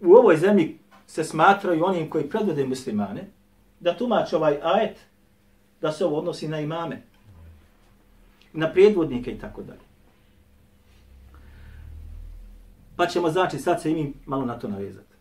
u 0.00 0.14
ovoj 0.14 0.36
zemlji 0.36 0.78
se 1.06 1.24
smatraju 1.24 1.84
onim 1.84 2.10
koji 2.10 2.28
predvode 2.28 2.64
muslimane, 2.64 3.26
da 3.80 3.96
tumače 3.96 4.36
ovaj 4.36 4.58
ajet, 4.62 4.96
da 5.80 5.92
se 5.92 6.04
ovo 6.04 6.18
odnosi 6.18 6.48
na 6.48 6.60
imame, 6.60 7.02
na 8.52 8.72
predvodnike 8.72 9.30
i 9.30 9.38
tako 9.38 9.62
dalje. 9.62 9.85
Pa 12.96 13.06
ćemo 13.06 13.30
znači 13.30 13.58
sad 13.58 13.82
se 13.82 13.90
i 13.90 13.94
mi 13.94 14.12
malo 14.26 14.44
na 14.44 14.58
to 14.58 14.68
navezati. 14.68 15.14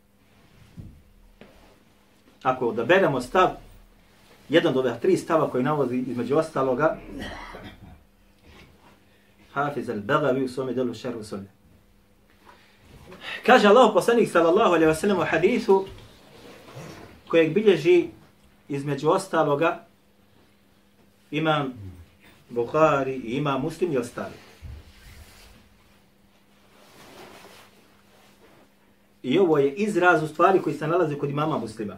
Ako 2.43 2.67
odaberemo 2.67 3.21
stav, 3.21 3.49
jedan 4.49 4.77
od 4.77 4.85
ovih 4.85 4.99
tri 5.01 5.17
stava 5.17 5.49
koji 5.49 5.63
navodi 5.63 6.05
između 6.07 6.37
ostaloga, 6.37 6.97
Hafiz 9.53 9.89
al-Bagavi 9.89 10.43
u 10.43 10.47
svome 10.47 10.73
delu 10.73 10.93
šeru 10.93 11.23
solje. 11.23 11.47
Kaže 13.45 13.67
Allah 13.67 13.91
poslanik 13.93 14.29
sallallahu 14.31 14.73
alaihi 14.73 14.91
wa 14.91 14.95
sallam 14.95 15.19
u 15.19 15.25
hadithu 15.25 15.85
kojeg 17.27 17.53
bilježi 17.53 18.07
između 18.69 19.09
ostaloga 19.09 19.85
imam 21.31 21.73
Bukhari 22.49 23.15
i 23.15 23.37
imam 23.37 23.61
Muslim 23.61 23.93
i 23.93 23.97
ostali. 23.97 24.35
I 29.25 29.39
ovo 29.39 29.57
je 29.57 29.73
izraz 29.73 30.23
u 30.23 30.27
stvari 30.27 30.61
koji 30.61 30.75
se 30.75 30.87
nalazi 30.87 31.15
kod 31.17 31.29
imama 31.29 31.57
muslima. 31.57 31.97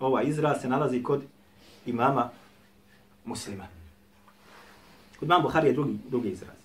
Ova 0.00 0.22
izraz 0.22 0.60
se 0.60 0.68
nalazi 0.68 1.02
kod 1.02 1.22
imama 1.86 2.30
muslima. 3.24 3.66
Kod 5.18 5.28
imam 5.28 5.42
Buhari 5.42 5.68
je 5.68 5.72
drugi, 5.72 5.98
drugi 6.08 6.28
izraz. 6.28 6.56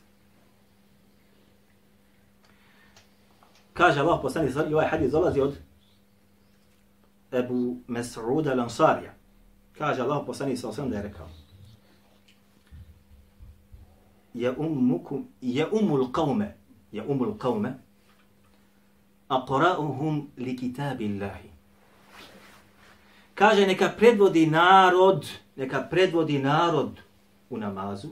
Kaže 3.73 3.99
Allah 3.99 4.19
poslani 4.21 4.51
i 4.69 4.73
ovaj 4.73 4.87
hadis 4.87 5.11
dolazi 5.11 5.41
od 5.41 5.57
Ebu 7.31 7.75
Mes'uda 7.87 8.55
Lansarija. 8.55 9.13
Kaže 9.77 10.01
Allah 10.01 10.23
poslani 10.25 10.57
sa 10.57 10.69
osam 10.69 10.89
da 10.89 10.95
je 10.95 11.03
rekao 11.03 11.27
je 14.33 14.51
ummukum 14.57 15.27
je 15.41 15.67
umul 15.71 16.11
qawme 16.11 16.51
je 16.91 17.03
umul 17.03 17.33
qawme 17.37 17.73
aqra'uhum 19.29 20.27
li 20.37 20.55
kitabillahi. 20.57 21.49
Kaže 23.35 23.67
neka 23.67 23.93
predvodi 23.97 24.45
narod 24.45 25.25
neka 25.59 25.87
predvodi 25.89 26.39
narod 26.39 26.99
u 27.49 27.57
namazu. 27.57 28.09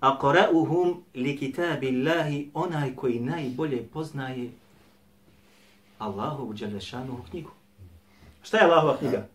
Aqra'uhum 0.00 0.94
li 1.14 1.36
kitabillahi 1.38 2.50
onaj 2.54 2.94
koji 2.96 3.20
najbolje 3.20 3.82
poznaje 3.92 4.50
Allahovu 5.98 6.54
dželešanu 6.54 7.22
knjigu. 7.30 7.50
Šta 8.42 8.56
je 8.56 8.64
Allahova 8.64 8.96
knjiga? 8.96 9.26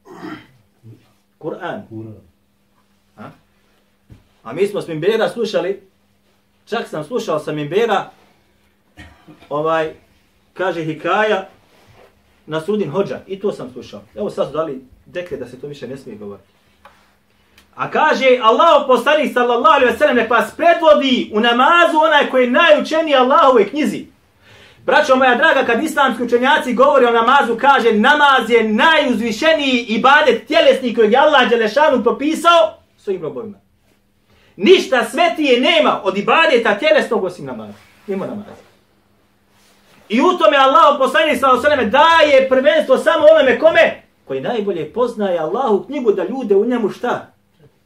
Kur'an. 1.39 1.83
Ha? 3.15 3.31
A 4.43 4.53
mi 4.53 4.67
smo 4.67 4.81
s 4.81 4.87
Mimbera 4.87 5.29
slušali, 5.29 5.81
čak 6.65 6.87
sam 6.87 7.03
slušao 7.03 7.39
sa 7.39 7.51
Mimbera, 7.51 8.11
ovaj, 9.49 9.93
kaže 10.53 10.83
Hikaja, 10.83 11.47
na 12.47 12.61
sudin 12.61 12.89
hođa. 12.89 13.19
I 13.27 13.39
to 13.39 13.51
sam 13.51 13.69
slušao. 13.73 14.01
Evo 14.15 14.29
sad 14.29 14.47
su 14.47 14.53
dali 14.53 14.81
dekret 15.05 15.39
da 15.39 15.47
se 15.47 15.59
to 15.61 15.67
više 15.67 15.87
ne 15.87 15.97
smije 15.97 16.17
govoriti. 16.17 16.47
A 17.75 17.91
kaže 17.91 18.39
Allah 18.41 18.83
poslanik 18.87 19.33
sallallahu 19.33 19.75
alaihi 19.75 19.91
ve 19.91 19.97
sellem 19.97 20.15
nek 20.15 20.29
vas 20.29 20.55
predvodi 20.57 21.31
u 21.33 21.39
namazu 21.39 21.97
onaj 21.97 22.29
koji 22.29 22.43
je 22.43 22.51
najučeniji 22.51 23.15
Allahove 23.15 23.69
knjizi. 23.69 24.05
Braćo 24.85 25.15
moja 25.15 25.35
draga, 25.35 25.63
kad 25.65 25.83
islamski 25.83 26.23
učenjaci 26.23 26.73
govori 26.73 27.05
o 27.05 27.11
namazu, 27.11 27.57
kaže 27.57 27.93
namaz 27.93 28.49
je 28.49 28.69
najuzvišeniji 28.69 29.85
ibadet 29.87 30.47
tjelesni 30.47 30.95
kojeg 30.95 31.11
je 31.11 31.17
Allah 31.17 31.49
Đelešanu 31.49 32.03
propisao 32.03 32.77
svojim 32.97 33.21
robovima. 33.21 33.57
Ništa 34.55 35.05
svetije 35.11 35.59
nema 35.59 36.01
od 36.03 36.17
ibadeta 36.17 36.77
tjelesnog 36.77 37.23
osim 37.23 37.45
namaza. 37.45 37.73
Ima 38.07 38.25
namaza. 38.25 38.64
I 40.08 40.20
u 40.20 40.38
tome 40.38 40.56
Allah 40.56 40.98
poslani 40.98 41.36
sa 41.36 41.52
osaleme 41.52 41.84
daje 41.84 42.48
prvenstvo 42.48 42.98
samo 42.98 43.24
onome 43.34 43.58
kome 43.58 44.02
koji 44.24 44.40
najbolje 44.40 44.92
poznaje 44.92 45.38
Allahu 45.38 45.84
knjigu 45.84 46.12
da 46.12 46.24
ljude 46.24 46.56
u 46.56 46.64
njemu 46.64 46.88
šta? 46.88 47.32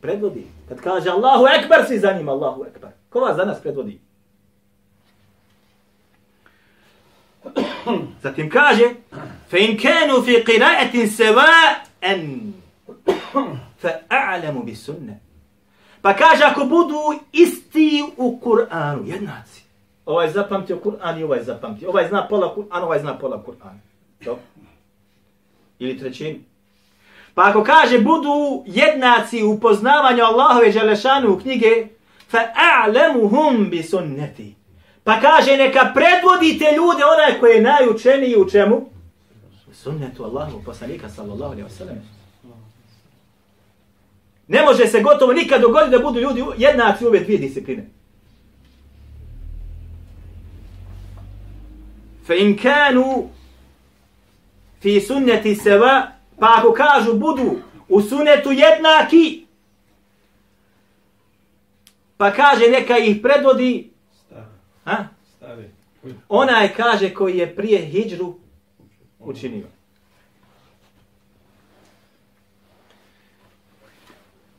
Predvodi. 0.01 0.47
Kad 0.69 0.81
kaže 0.81 1.11
Allahu 1.11 1.45
ekber, 1.47 1.85
svi 1.87 1.99
za 1.99 2.13
njim 2.13 2.29
Allahu 2.29 2.65
ekber. 2.65 2.91
Ko 3.11 3.21
vas 3.21 3.37
danas 3.37 3.61
predvodi? 3.61 4.01
Zatim 8.23 8.51
kaže 8.51 8.85
فَإِنْ 9.51 9.77
كَانُوا 9.77 10.21
فِي 10.21 10.43
قِرَاءَةٍ 10.43 11.07
سَوَاءً 11.07 11.85
فَأَعْلَمُ 13.83 14.57
بِسُنَّةِ 14.67 15.17
Pa 16.03 16.15
kaže 16.15 16.45
ako 16.45 16.65
budu 16.65 17.01
isti 17.33 18.05
u 18.17 18.41
Kur'anu, 18.45 19.07
jednaci. 19.07 19.65
Ovaj 20.10 20.32
zapamtio 20.32 20.78
Kur'an 20.78 21.20
i 21.20 21.24
ovaj 21.24 21.44
zapamtio. 21.44 21.90
Ovaj 21.90 22.08
zna 22.08 22.28
pola 22.28 22.56
Kur'ana, 22.56 22.84
ovaj 22.84 23.00
zna 23.00 23.18
pola 23.18 23.44
Kur'ana. 23.46 23.80
To. 24.26 24.40
Ili 25.80 26.00
trećin. 26.00 26.44
Pa 27.34 27.50
ako 27.50 27.64
kaže 27.64 28.00
budu 28.00 28.64
jednaci 28.66 29.44
u 29.44 29.60
poznavanju 29.60 30.24
Allahove 30.24 30.72
Želešanu 30.72 31.34
u 31.34 31.40
knjige, 31.40 31.88
fa'a'lemuhum 32.32 33.70
bi 33.70 33.84
sunneti. 33.84 34.56
Pa 35.04 35.20
kaže 35.20 35.58
neka 35.58 35.92
predvodite 35.94 36.66
ljude 36.66 37.04
onaj 37.06 37.40
koji 37.40 37.56
je 37.56 37.62
najučeniji 37.62 38.36
u 38.36 38.50
čemu? 38.50 38.90
Sunnetu 39.72 40.24
Allahu 40.24 40.62
poslanika 40.66 41.10
sallallahu 41.10 41.52
alaihi 41.54 41.70
wa 41.70 41.78
sallam. 41.78 41.98
Ne 44.48 44.62
može 44.62 44.88
se 44.88 45.02
gotovo 45.02 45.34
nikad 45.34 45.62
dogoditi 45.62 45.92
da 45.92 46.00
budu 46.00 46.20
ljudi 46.20 46.44
jednaci 46.58 47.06
u 47.06 47.08
ove 47.08 47.20
dvije 47.20 47.40
discipline. 47.40 47.99
In 52.36 52.58
kanu 52.58 53.30
fi 54.82 55.02
sunneti 55.02 55.56
seva, 55.56 56.12
pa 56.40 56.56
ako 56.58 56.74
kažu 56.74 57.14
budu 57.14 57.62
u 57.90 58.02
sunnetu 58.02 58.52
jednaki, 58.52 59.46
pa 62.18 62.32
kaže 62.32 62.68
neka 62.68 62.98
ih 62.98 63.18
predvodi, 63.22 63.90
ha? 64.86 65.08
onaj 66.30 66.74
kaže 66.74 67.14
koji 67.14 67.38
je 67.38 67.56
prije 67.56 67.86
hijđru 67.86 68.36
učinio. 69.20 69.68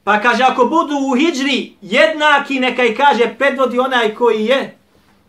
Pa 0.04 0.20
kaže, 0.20 0.42
ako 0.42 0.64
budu 0.64 0.94
u 1.10 1.14
hijđri 1.14 1.72
jednaki, 1.80 2.60
neka 2.60 2.84
i 2.84 2.94
kaže, 2.94 3.34
predvodi 3.38 3.78
onaj 3.78 4.14
koji 4.14 4.44
je 4.44 4.76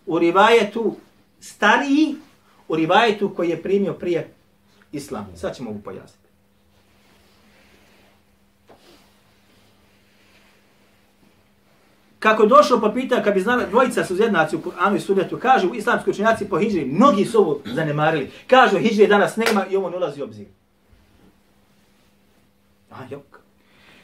u 0.05 0.19
rivajetu 0.19 0.95
stariji, 1.39 2.15
u 2.71 2.75
rivajetu 2.75 3.33
koji 3.35 3.49
je 3.49 3.61
primio 3.61 3.93
prije 3.93 4.33
islam. 4.91 5.27
Sad 5.35 5.55
ćemo 5.55 5.69
ovo 5.69 5.79
pojasniti. 5.83 6.27
Kako 12.19 12.43
je 12.43 12.49
došlo 12.49 12.81
pa 12.81 12.89
pita, 12.89 13.23
kad 13.23 13.33
bi 13.33 13.39
znala, 13.41 13.65
dvojica 13.65 14.05
su 14.05 14.15
zjednaci 14.15 14.55
u 14.55 14.59
Kur'anu 14.59 14.95
i 14.95 14.99
Sunnetu, 14.99 15.37
kažu 15.37 15.73
islamski 15.73 16.09
učenjaci 16.09 16.49
po 16.49 16.59
hijri, 16.59 16.85
mnogi 16.85 17.25
su 17.25 17.39
ovo 17.39 17.59
zanemarili. 17.65 18.31
Kažu, 18.47 18.77
hijri 18.77 19.07
danas 19.07 19.35
nema 19.35 19.65
i 19.69 19.75
ovo 19.75 19.89
ne 19.89 19.97
ulazi 19.97 20.21
u 20.21 20.23
obzir. 20.23 20.45
A, 22.91 22.95
jok. 23.09 23.39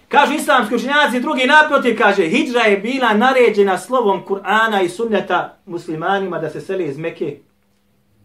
Kažu 0.07 0.33
islamski 0.33 0.75
učenjaci, 0.75 1.19
drugi 1.19 1.45
naprotiv, 1.45 1.97
kaže, 1.97 2.23
hijra 2.23 2.61
je 2.61 2.77
bila 2.77 3.13
naređena 3.13 3.77
slovom 3.77 4.25
Kur'ana 4.25 4.83
i 4.85 4.89
sunneta 4.89 5.57
muslimanima 5.65 6.39
da 6.39 6.49
se 6.49 6.61
seli 6.61 6.85
iz 6.85 6.97
Mekke 6.97 7.37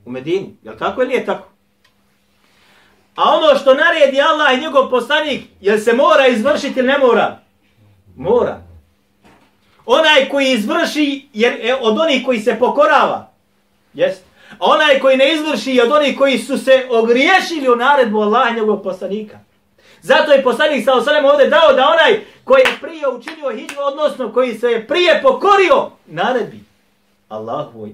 u 0.05 0.11
Medini. 0.11 0.57
Je 0.63 0.79
tako 0.79 1.03
ili 1.03 1.09
nije 1.09 1.27
tako? 1.27 1.49
A 3.17 3.23
ono 3.35 3.59
što 3.59 3.75
naredi 3.75 4.21
Allah 4.21 4.55
i 4.55 4.61
njegov 4.61 4.91
poslanik, 4.91 5.43
jel 5.61 5.79
se 5.79 5.93
mora 5.93 6.27
izvršiti 6.27 6.79
ili 6.79 6.89
ne 6.89 6.99
mora? 6.99 7.39
Mora. 8.17 8.63
Onaj 9.87 10.29
koji 10.29 10.53
izvrši 10.53 11.29
jer 11.33 11.53
je 11.53 11.77
od 11.81 11.99
onih 11.99 12.27
koji 12.27 12.41
se 12.41 12.57
pokorava. 12.59 13.31
Jest. 13.95 14.25
A 14.51 14.57
onaj 14.61 14.99
koji 15.01 15.17
ne 15.17 15.35
izvrši 15.35 15.71
je 15.71 15.83
od 15.83 15.93
onih 15.93 16.19
koji 16.19 16.39
su 16.39 16.59
se 16.59 16.87
ogriješili 16.91 17.69
u 17.73 17.77
naredbu 17.77 18.21
Allaha 18.21 18.51
i 18.51 18.55
njegovog 18.55 18.83
poslanika. 18.83 19.39
Zato 20.03 20.33
je 20.33 20.43
poslanik 20.43 20.85
sa 20.85 20.95
osalem 20.95 21.25
ovdje 21.25 21.47
dao 21.47 21.73
da 21.73 21.89
onaj 21.89 22.25
koji 22.45 22.61
je 22.61 22.79
prije 22.81 23.09
učinio 23.09 23.51
hijđu, 23.51 23.75
odnosno 23.87 24.33
koji 24.33 24.55
se 24.55 24.67
je 24.67 24.87
prije 24.87 25.23
pokorio 25.23 25.91
naredbi 26.07 26.61
Allahovoj 27.29 27.93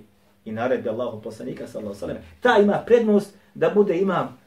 i 0.48 0.52
naredbi 0.52 0.88
Allahu 0.88 1.22
poslanika 1.22 1.66
sa 1.66 1.94
sellem. 1.94 2.16
ta 2.40 2.58
ima 2.58 2.82
prednost 2.86 3.34
da 3.54 3.70
bude 3.70 3.98
imam 3.98 4.38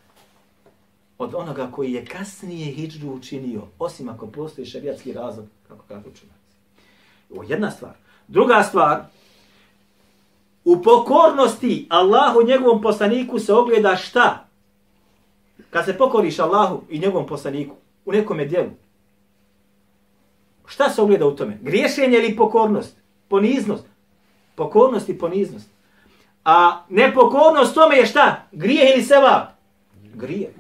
od 1.17 1.35
onoga 1.35 1.71
koji 1.71 1.93
je 1.93 2.05
kasnije 2.05 2.73
hidžru 2.73 3.13
učinio, 3.13 3.61
osim 3.79 4.09
ako 4.09 4.27
postoji 4.27 4.67
šerijatski 4.67 5.13
razlog, 5.13 5.45
kako 5.67 5.85
kažu 5.87 6.09
učenjaci. 6.09 6.41
Ovo 7.29 7.43
je 7.43 7.49
jedna 7.49 7.71
stvar. 7.71 7.93
Druga 8.27 8.63
stvar, 8.63 9.01
u 10.65 10.81
pokornosti 10.81 11.87
Allahu 11.89 12.43
njegovom 12.47 12.81
poslaniku 12.81 13.39
se 13.39 13.53
ogleda 13.53 13.95
šta? 13.95 14.47
Kad 15.69 15.85
se 15.85 15.97
pokoriš 15.97 16.39
Allahu 16.39 16.81
i 16.89 16.99
njegovom 16.99 17.27
poslaniku 17.27 17.75
u 18.05 18.11
nekom 18.11 18.37
dijelu. 18.37 18.69
Šta 20.65 20.89
se 20.89 21.01
ogleda 21.01 21.27
u 21.27 21.35
tome? 21.35 21.57
Griješenje 21.61 22.17
ili 22.17 22.35
pokornost? 22.35 22.97
Poniznost. 23.27 23.85
Pokornost 24.55 25.09
i 25.09 25.17
poniznost. 25.17 25.70
A 26.45 26.83
nepokornost 26.89 27.75
tome 27.75 27.97
je 27.97 28.05
šta? 28.05 28.47
Grije 28.51 28.93
ili 28.93 29.03
seba? 29.03 29.51
Grije. 30.13 30.53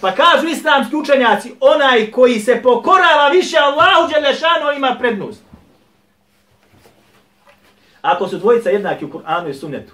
Pa 0.00 0.12
kažu 0.12 0.46
islamski 0.48 0.96
učenjaci, 0.96 1.54
onaj 1.60 2.10
koji 2.10 2.40
se 2.40 2.60
pokorava 2.62 3.28
više 3.32 3.56
Allahu 3.58 4.12
Đelešanu 4.12 4.76
ima 4.76 4.96
prednost. 4.98 5.42
Ako 8.02 8.28
su 8.28 8.38
dvojica 8.38 8.70
jednaki 8.70 9.04
u 9.04 9.08
Kur'anu 9.08 9.50
i 9.50 9.54
Sunnetu. 9.54 9.92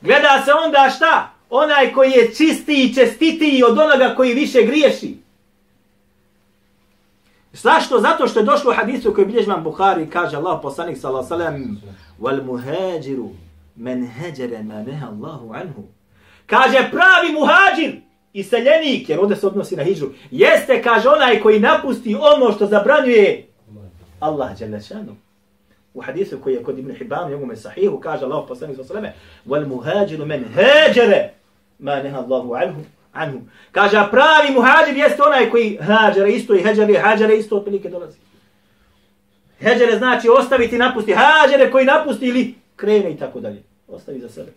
Gleda 0.00 0.42
se 0.44 0.52
onda 0.52 0.90
šta? 0.96 1.30
Onaj 1.50 1.92
koji 1.92 2.10
je 2.10 2.34
čistiji 2.34 2.76
i 2.76 2.94
čestitiji 2.94 3.62
od 3.62 3.78
onoga 3.78 4.14
koji 4.16 4.34
više 4.34 4.62
griješi. 4.62 5.16
Zašto? 7.52 8.00
Zato 8.00 8.28
što 8.28 8.38
je 8.38 8.44
došlo 8.44 8.70
u 8.70 8.74
hadisu 8.74 9.14
koji 9.14 9.26
bilježi 9.26 9.50
vam 9.50 9.64
Buhari 9.64 10.10
kaže 10.10 10.36
Allah 10.36 10.58
poslanik 10.62 10.98
sallallahu 10.98 11.34
alejhi 11.34 11.52
ve 11.52 11.60
sellem 11.60 11.80
wal 12.20 12.44
muhajiru 12.44 13.30
men 13.78 14.06
heđere 14.06 14.62
ma 14.62 14.82
neha 14.82 15.06
Allahu 15.06 15.52
anhu. 15.54 15.82
Kaže 16.46 16.88
pravi 16.90 17.32
muhadžir 17.32 18.00
i 18.32 18.42
seljenik, 18.42 19.08
jer 19.08 19.20
ovdje 19.20 19.36
se 19.36 19.46
odnosi 19.46 19.76
na 19.76 19.82
hijđu, 19.82 20.06
jeste, 20.30 20.82
kaže, 20.82 21.08
onaj 21.08 21.40
koji 21.40 21.60
napusti 21.60 22.14
ono 22.14 22.52
što 22.52 22.66
zabranjuje 22.66 23.46
Allah 24.20 24.58
Đelešanu. 24.58 25.16
U 25.94 26.00
hadisu 26.00 26.38
koji 26.40 26.54
je 26.54 26.62
kod 26.62 26.78
Ibn 26.78 26.94
Hibban, 26.94 27.30
njegome 27.30 27.56
sahihu, 27.56 28.00
kaže 28.00 28.24
Allah 28.24 28.44
poslanik 28.48 28.76
sa 28.76 28.84
sveme, 28.84 29.14
wal 29.46 29.66
muhađiru 29.66 30.26
men 30.26 30.44
heđere 30.54 31.30
ma 31.78 32.02
neha 32.02 32.18
Allahu 32.18 32.54
anhu. 32.54 32.82
anhu. 33.12 33.38
Kaže, 33.72 33.96
a 33.96 34.08
pravi 34.10 34.54
muhađir 34.54 34.96
jeste 34.96 35.22
onaj 35.22 35.50
koji 35.50 35.78
hađere 35.80 36.32
isto 36.32 36.54
i 36.54 36.62
heđere, 36.62 36.98
hađere 36.98 37.36
isto 37.36 37.56
otprilike 37.56 37.88
dolazi. 37.88 38.18
Heđere 39.60 39.98
znači 39.98 40.28
ostaviti, 40.28 40.78
napusti. 40.78 41.14
Hađere 41.14 41.70
koji 41.70 41.86
napusti 41.86 42.26
ili 42.26 42.54
krene 42.76 43.12
i 43.12 43.16
tako 43.16 43.40
dalje. 43.40 43.67
Ostavi 43.88 44.20
za 44.20 44.28
sebe. 44.28 44.52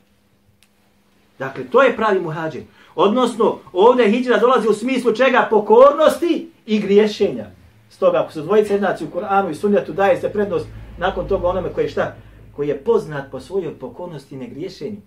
Dakle, 1.39 1.63
to 1.71 1.81
je 1.81 1.95
pravi 1.95 2.19
muhađir. 2.19 2.63
Odnosno, 2.95 3.59
ovdje 3.73 4.09
hijđra 4.09 4.37
dolazi 4.37 4.67
u 4.67 4.73
smislu 4.73 5.15
čega? 5.15 5.47
Pokornosti 5.49 6.51
i 6.65 6.79
griješenja. 6.79 7.45
Stoga, 7.89 8.21
ako 8.21 8.31
su 8.31 8.41
dvojice 8.41 8.73
jednaci 8.73 9.05
u 9.05 9.09
Koranu 9.09 9.49
i 9.49 9.55
Sunnetu, 9.55 9.93
daje 9.93 10.21
se 10.21 10.31
prednost 10.31 10.67
nakon 10.97 11.27
toga 11.27 11.47
onome 11.47 11.73
koji 11.73 11.85
je 11.85 11.89
šta? 11.89 12.15
Koji 12.55 12.67
je 12.67 12.83
poznat 12.83 13.31
po 13.31 13.39
svojoj 13.39 13.79
pokornosti 13.79 14.35
i 14.35 14.37
negriješenju 14.37 15.01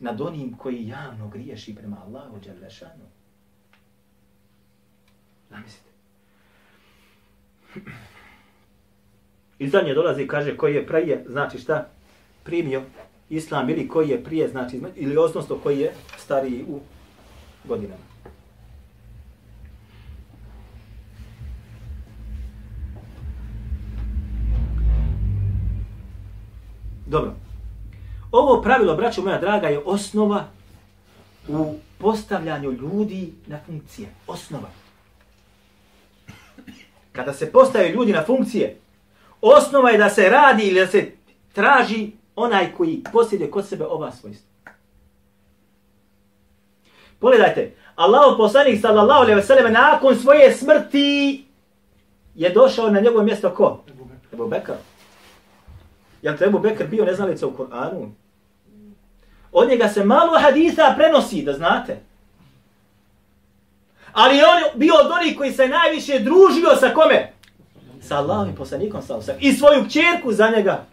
nad 0.00 0.20
onim 0.20 0.56
koji 0.56 0.88
javno 0.88 1.28
griješi 1.28 1.74
prema 1.74 1.96
Allahu 2.06 2.38
Đalešanu. 2.46 3.04
Zamislite. 5.50 5.90
I 9.58 9.68
zadnje 9.68 9.94
dolazi, 9.94 10.26
kaže, 10.26 10.56
koji 10.56 10.74
je 10.74 10.86
prije, 10.86 11.24
znači 11.28 11.58
šta? 11.58 11.88
Primio 12.42 12.82
islam 13.32 13.70
ili 13.70 13.88
koji 13.88 14.08
je 14.08 14.24
prije, 14.24 14.48
znači, 14.48 14.80
ili 14.96 15.16
osnovno 15.16 15.56
koji 15.62 15.78
je 15.78 15.92
stariji 16.18 16.64
u 16.68 16.80
godinama. 17.64 18.02
Dobro. 27.06 27.34
Ovo 28.30 28.62
pravilo, 28.62 28.96
braćo 28.96 29.22
moja 29.22 29.38
draga, 29.38 29.68
je 29.68 29.82
osnova 29.84 30.44
u 31.48 31.74
postavljanju 31.98 32.72
ljudi 32.72 33.32
na 33.46 33.58
funkcije. 33.66 34.08
Osnova. 34.26 34.68
Kada 37.12 37.32
se 37.32 37.52
postavljaju 37.52 37.94
ljudi 37.94 38.12
na 38.12 38.24
funkcije, 38.24 38.76
osnova 39.40 39.90
je 39.90 39.98
da 39.98 40.08
se 40.08 40.28
radi 40.28 40.62
ili 40.62 40.80
da 40.80 40.86
se 40.86 41.12
traži 41.52 42.10
onaj 42.36 42.72
koji 42.76 43.04
posjeduje 43.12 43.50
kod 43.50 43.68
sebe 43.68 43.84
ova 43.84 44.12
svojstva. 44.12 44.52
Pogledajte, 47.18 47.74
Allah 47.96 48.34
poslanik 48.38 48.80
sallallahu 48.80 49.20
alejhi 49.20 49.40
ve 49.40 49.46
sellem 49.46 49.72
nakon 49.72 50.16
svoje 50.16 50.52
smrti 50.54 51.44
je 52.34 52.50
došao 52.50 52.90
na 52.90 53.00
njegovo 53.00 53.24
mjesto 53.24 53.50
ko? 53.50 53.84
Ebu 54.32 54.48
Bekr. 54.48 54.72
Jel 56.22 56.38
to 56.38 56.44
Ebu 56.44 56.58
Bekr 56.58 56.86
bio 56.86 57.04
neznalica 57.04 57.46
u 57.46 57.52
Kur'anu? 57.52 58.10
Od 59.52 59.68
njega 59.68 59.88
se 59.88 60.04
malo 60.04 60.38
hadisa 60.38 60.94
prenosi, 60.96 61.42
da 61.42 61.52
znate. 61.52 62.00
Ali 64.12 64.36
on 64.36 64.80
bio 64.80 64.94
od 64.94 65.10
onih 65.10 65.38
koji 65.38 65.52
se 65.52 65.68
najviše 65.68 66.18
družio 66.18 66.76
sa 66.80 66.94
kome? 66.94 67.32
Sa 68.00 68.16
Allahom 68.16 68.50
i 68.50 68.56
poslanikom 68.56 69.02
sa 69.02 69.34
I 69.40 69.52
svoju 69.52 69.84
kćerku 69.84 70.32
za 70.32 70.50
njega 70.56 70.84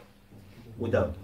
udao. 0.80 1.19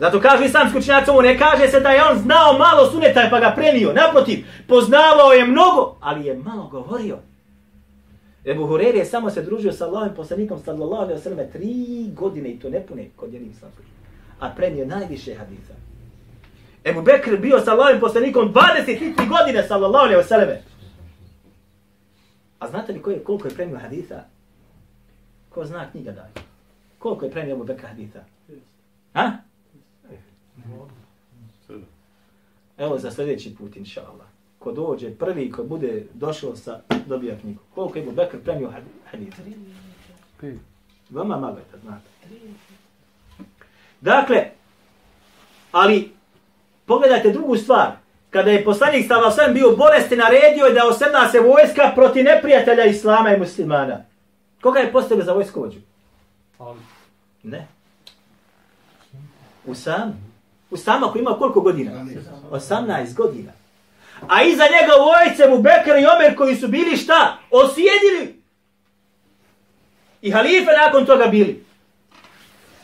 Zato 0.00 0.20
kaže 0.20 0.44
islamski 0.44 0.78
učinjac 0.78 1.08
ovo, 1.08 1.22
ne 1.22 1.38
kaže 1.38 1.68
se 1.68 1.80
da 1.80 1.90
je 1.90 2.04
on 2.04 2.18
znao 2.18 2.58
malo 2.58 2.90
suneta 2.90 3.28
pa 3.30 3.40
ga 3.40 3.52
prenio. 3.56 3.92
Naprotiv, 3.92 4.44
poznavao 4.68 5.32
je 5.32 5.44
mnogo, 5.44 5.96
ali 6.00 6.26
je 6.26 6.34
malo 6.34 6.68
govorio. 6.68 7.18
Ebu 8.44 8.66
Hureyre 8.66 8.96
je 8.96 9.04
samo 9.04 9.30
se 9.30 9.42
družio 9.42 9.72
sa 9.72 9.86
Allahom 9.86 10.14
poslanikom 10.16 10.58
sallallahu 10.64 11.02
alaihi 11.02 11.20
wa 11.20 11.22
sallam 11.22 11.52
tri 11.52 11.74
godine 12.14 12.50
i 12.50 12.58
to 12.58 12.70
ne 12.70 12.86
pune 12.86 13.08
kod 13.16 13.32
jednih 13.32 13.50
islamskih 13.50 13.86
a 14.40 14.50
prenio 14.56 14.86
najviše 14.86 15.34
hadisa. 15.34 15.74
Ebu 16.84 17.02
Bekr 17.02 17.36
bio 17.36 17.60
sa 17.60 17.72
Allahom 17.72 18.00
poslanikom 18.00 18.54
23 18.54 19.28
godine 19.28 19.62
sallallahu 19.68 20.04
alaihi 20.04 20.20
wa 20.20 20.28
sallam. 20.28 20.48
A 22.58 22.68
znate 22.68 22.92
li 22.92 23.02
koliko 23.02 23.48
je 23.48 23.54
prenio 23.54 23.78
hadisa? 23.78 24.24
Ko 25.48 25.64
zna 25.64 25.90
knjiga 25.90 26.12
daje? 26.12 26.32
Koliko 26.98 27.24
je 27.24 27.30
prenio 27.30 27.54
Ebu 27.54 27.64
Bekr 27.64 27.86
hadisa? 27.86 28.24
Ha? 29.16 29.32
Evo 32.78 32.98
za 32.98 33.10
sljedeći 33.10 33.54
put, 33.54 33.76
inša 33.76 34.00
Allah. 34.00 34.26
Ko 34.58 34.72
dođe 34.72 35.10
prvi, 35.10 35.50
ko 35.50 35.64
bude 35.64 36.06
došao 36.14 36.56
sa, 36.56 36.80
dobija 37.06 37.38
knjigu. 37.38 37.60
Koliko 37.74 37.98
je 37.98 38.02
Ebu 38.02 38.12
Bekr 38.12 38.36
premio 38.44 38.72
hadisa? 39.10 39.42
Vama 41.10 41.38
malo 41.38 41.58
je 41.58 41.64
to, 41.72 41.78
znate. 41.78 42.08
Dakle, 44.00 44.50
ali 45.72 46.12
pogledajte 46.86 47.30
drugu 47.30 47.56
stvar. 47.56 47.92
Kada 48.30 48.50
je 48.50 48.64
poslanik 48.64 49.04
stava 49.04 49.30
sam 49.30 49.54
bio 49.54 49.76
bolesti, 49.76 50.16
naredio 50.16 50.64
je 50.64 50.74
da 50.74 50.88
osrna 50.88 51.28
se 51.28 51.40
vojska 51.40 51.92
proti 51.94 52.22
neprijatelja 52.22 52.84
Islama 52.84 53.34
i 53.34 53.38
muslimana. 53.38 54.04
Koga 54.62 54.80
je 54.80 54.92
postavio 54.92 55.24
za 55.24 55.32
vojskovođu? 55.32 55.80
Ne. 57.42 57.75
Usam. 59.66 60.26
Usama 60.70 61.12
koji 61.12 61.22
ima 61.22 61.38
koliko 61.38 61.60
godina? 61.60 62.06
18 62.50 63.14
godina. 63.14 63.52
A 64.28 64.42
iza 64.42 64.62
njega 64.62 64.92
vojce 64.98 65.48
mu 65.50 65.62
Bekr 65.62 65.98
i 65.98 66.06
Omer 66.16 66.36
koji 66.36 66.56
su 66.56 66.68
bili 66.68 66.96
šta? 66.96 67.38
Osjedili. 67.50 68.42
I 70.22 70.30
halife 70.30 70.70
nakon 70.84 71.06
toga 71.06 71.26
bili. 71.26 71.64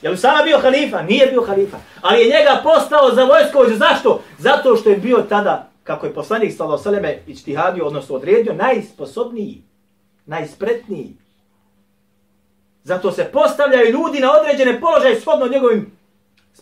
Je 0.03 0.11
li 0.11 0.17
sama 0.17 0.43
bio 0.43 0.59
halifa? 0.59 1.03
Nije 1.03 1.27
bio 1.27 1.43
halifa. 1.43 1.77
Ali 2.01 2.21
je 2.21 2.25
njega 2.25 2.61
postao 2.63 3.15
za 3.15 3.25
vojskovođu. 3.25 3.77
Zašto? 3.77 4.23
Zato 4.39 4.77
što 4.77 4.91
je 4.91 4.97
bio 4.97 5.19
tada, 5.29 5.71
kako 5.85 6.07
je 6.07 6.15
poslanik 6.15 6.53
Salo 6.57 6.79
Saleme 6.79 7.23
ičtihadio, 7.27 7.87
odnosno 7.87 8.17
odredio, 8.17 8.55
najsposobniji, 8.55 9.63
najspretniji. 10.27 11.17
Zato 12.85 13.13
se 13.13 13.25
postavljaju 13.25 13.93
ljudi 13.93 14.21
na 14.21 14.33
određene 14.33 14.81
položaje 14.81 15.21
shodno 15.21 15.49
njegovim 15.49 15.93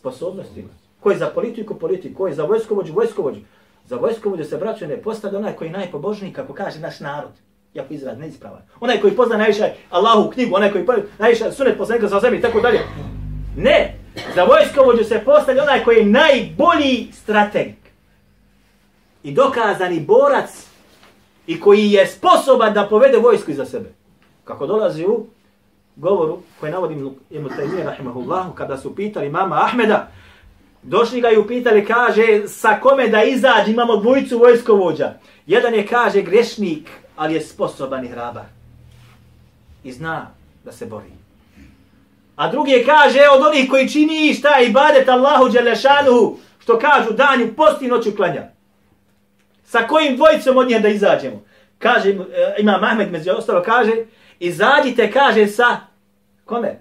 sposobnostima. 0.00 0.68
Ko 1.00 1.10
je 1.10 1.18
za 1.18 1.26
politiku, 1.26 1.74
politiku. 1.74 2.16
Ko 2.18 2.26
je 2.26 2.34
za 2.34 2.44
vojskovođu, 2.44 2.92
vojskovođu. 2.92 3.40
Za 3.86 3.96
vojskovođu 3.96 4.44
se 4.44 4.56
braćo 4.56 4.86
ne 4.86 4.96
postavlja 4.96 5.38
onaj 5.38 5.56
koji 5.56 5.68
je 5.68 5.72
najpobožniji, 5.72 6.32
kako 6.32 6.54
kaže 6.54 6.80
naš 6.80 7.00
narod. 7.00 7.32
Iako 7.74 7.94
izraz 7.94 8.18
neispravan. 8.18 8.62
Onaj 8.80 9.00
koji 9.00 9.16
pozna 9.16 9.36
najviše 9.36 9.72
Allahu 9.90 10.30
knjigu, 10.30 10.56
onaj 10.56 10.72
koji 10.72 10.86
pozna 10.86 11.02
najviše 11.18 11.52
sunet 11.52 11.78
poslanika 11.78 12.08
sa 12.08 12.20
zemlji, 12.20 12.38
i 12.38 12.42
tako 12.42 12.60
dalje. 12.60 12.80
Ne, 13.56 13.98
za 14.34 14.44
vojskovođu 14.44 15.04
se 15.04 15.22
postavlja 15.24 15.62
onaj 15.62 15.84
koji 15.84 15.96
je 15.96 16.04
najbolji 16.04 17.08
strateg. 17.12 17.74
I 19.22 19.32
dokazani 19.32 20.00
borac 20.00 20.66
i 21.46 21.60
koji 21.60 21.90
je 21.90 22.06
sposoban 22.06 22.74
da 22.74 22.86
povede 22.88 23.18
vojsku 23.18 23.50
iza 23.50 23.64
sebe. 23.64 23.92
Kako 24.44 24.66
dolazi 24.66 25.04
u 25.04 25.26
govoru 26.00 26.38
koji 26.60 26.72
navodim 26.72 27.14
Ibn 27.30 27.48
Taymiyyah 27.48 27.84
rahimahullah 27.84 28.46
kada 28.54 28.76
su 28.76 28.94
pitali 28.96 29.30
mama 29.30 29.64
Ahmeda 29.64 30.08
došli 30.82 31.20
ga 31.20 31.30
i 31.30 31.38
upitali 31.38 31.86
kaže 31.86 32.48
sa 32.48 32.78
kome 32.82 33.08
da 33.08 33.22
izađe 33.22 33.70
imamo 33.70 33.96
dvojicu 33.96 34.38
vojskovođa. 34.38 35.12
Jedan 35.46 35.74
je 35.74 35.86
kaže 35.86 36.22
grešnik 36.22 36.90
ali 37.16 37.34
je 37.34 37.40
sposoban 37.40 38.04
i 38.04 38.08
hrabar. 38.08 38.44
I 39.84 39.92
zna 39.92 40.30
da 40.64 40.72
se 40.72 40.86
bori. 40.86 41.10
A 42.36 42.48
drugi 42.50 42.70
je 42.70 42.84
kaže 42.84 43.20
od 43.34 43.46
onih 43.46 43.70
koji 43.70 43.88
čini 43.88 44.34
šta 44.34 44.60
ibadet 44.60 45.08
Allahu 45.08 45.48
Đelešanuhu 45.48 46.36
što 46.58 46.78
kažu 46.78 47.12
danju 47.12 47.54
posti 47.56 47.88
noću 47.88 48.16
klanja. 48.16 48.42
Sa 49.64 49.86
kojim 49.86 50.16
dvojicom 50.16 50.56
od 50.56 50.68
njih 50.68 50.82
da 50.82 50.88
izađemo? 50.88 51.42
Kaže 51.78 52.10
e, 52.10 52.14
Imam 52.58 52.74
ima 52.74 52.86
Mahmed 52.86 53.12
među 53.12 53.30
ostalo 53.30 53.62
kaže 53.62 53.92
izađite 54.38 55.10
kaže 55.12 55.46
sa 55.46 55.89
Kome? 56.50 56.80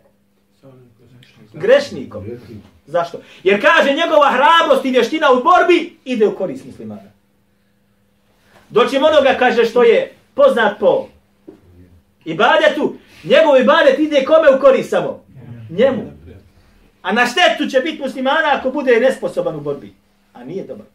Grešnikom. 1.54 2.26
Zašto? 2.86 3.18
Jer 3.44 3.62
kaže 3.62 3.94
njegova 3.94 4.32
hrabrost 4.32 4.86
i 4.86 4.92
vještina 4.92 5.32
u 5.32 5.44
borbi 5.44 5.98
ide 6.06 6.28
u 6.28 6.36
korist 6.36 6.66
muslimana. 6.66 7.12
Doćim 8.70 9.04
onoga 9.04 9.36
kaže 9.40 9.66
što 9.66 9.84
je 9.84 10.14
poznat 10.34 10.80
po 10.80 11.08
ibadetu, 12.26 12.96
njegov 13.24 13.62
ibadet 13.62 14.00
ide 14.00 14.26
kome 14.26 14.58
u 14.58 14.60
korist 14.60 14.90
samo? 14.90 15.24
Njemu. 15.70 16.12
A 17.02 17.12
na 17.12 17.26
štetu 17.26 17.70
će 17.70 17.80
biti 17.80 18.02
muslimana 18.02 18.58
ako 18.60 18.72
bude 18.72 19.00
nesposoban 19.00 19.56
u 19.56 19.62
borbi. 19.62 19.94
A 20.34 20.44
nije 20.44 20.64
dobar. 20.64 20.86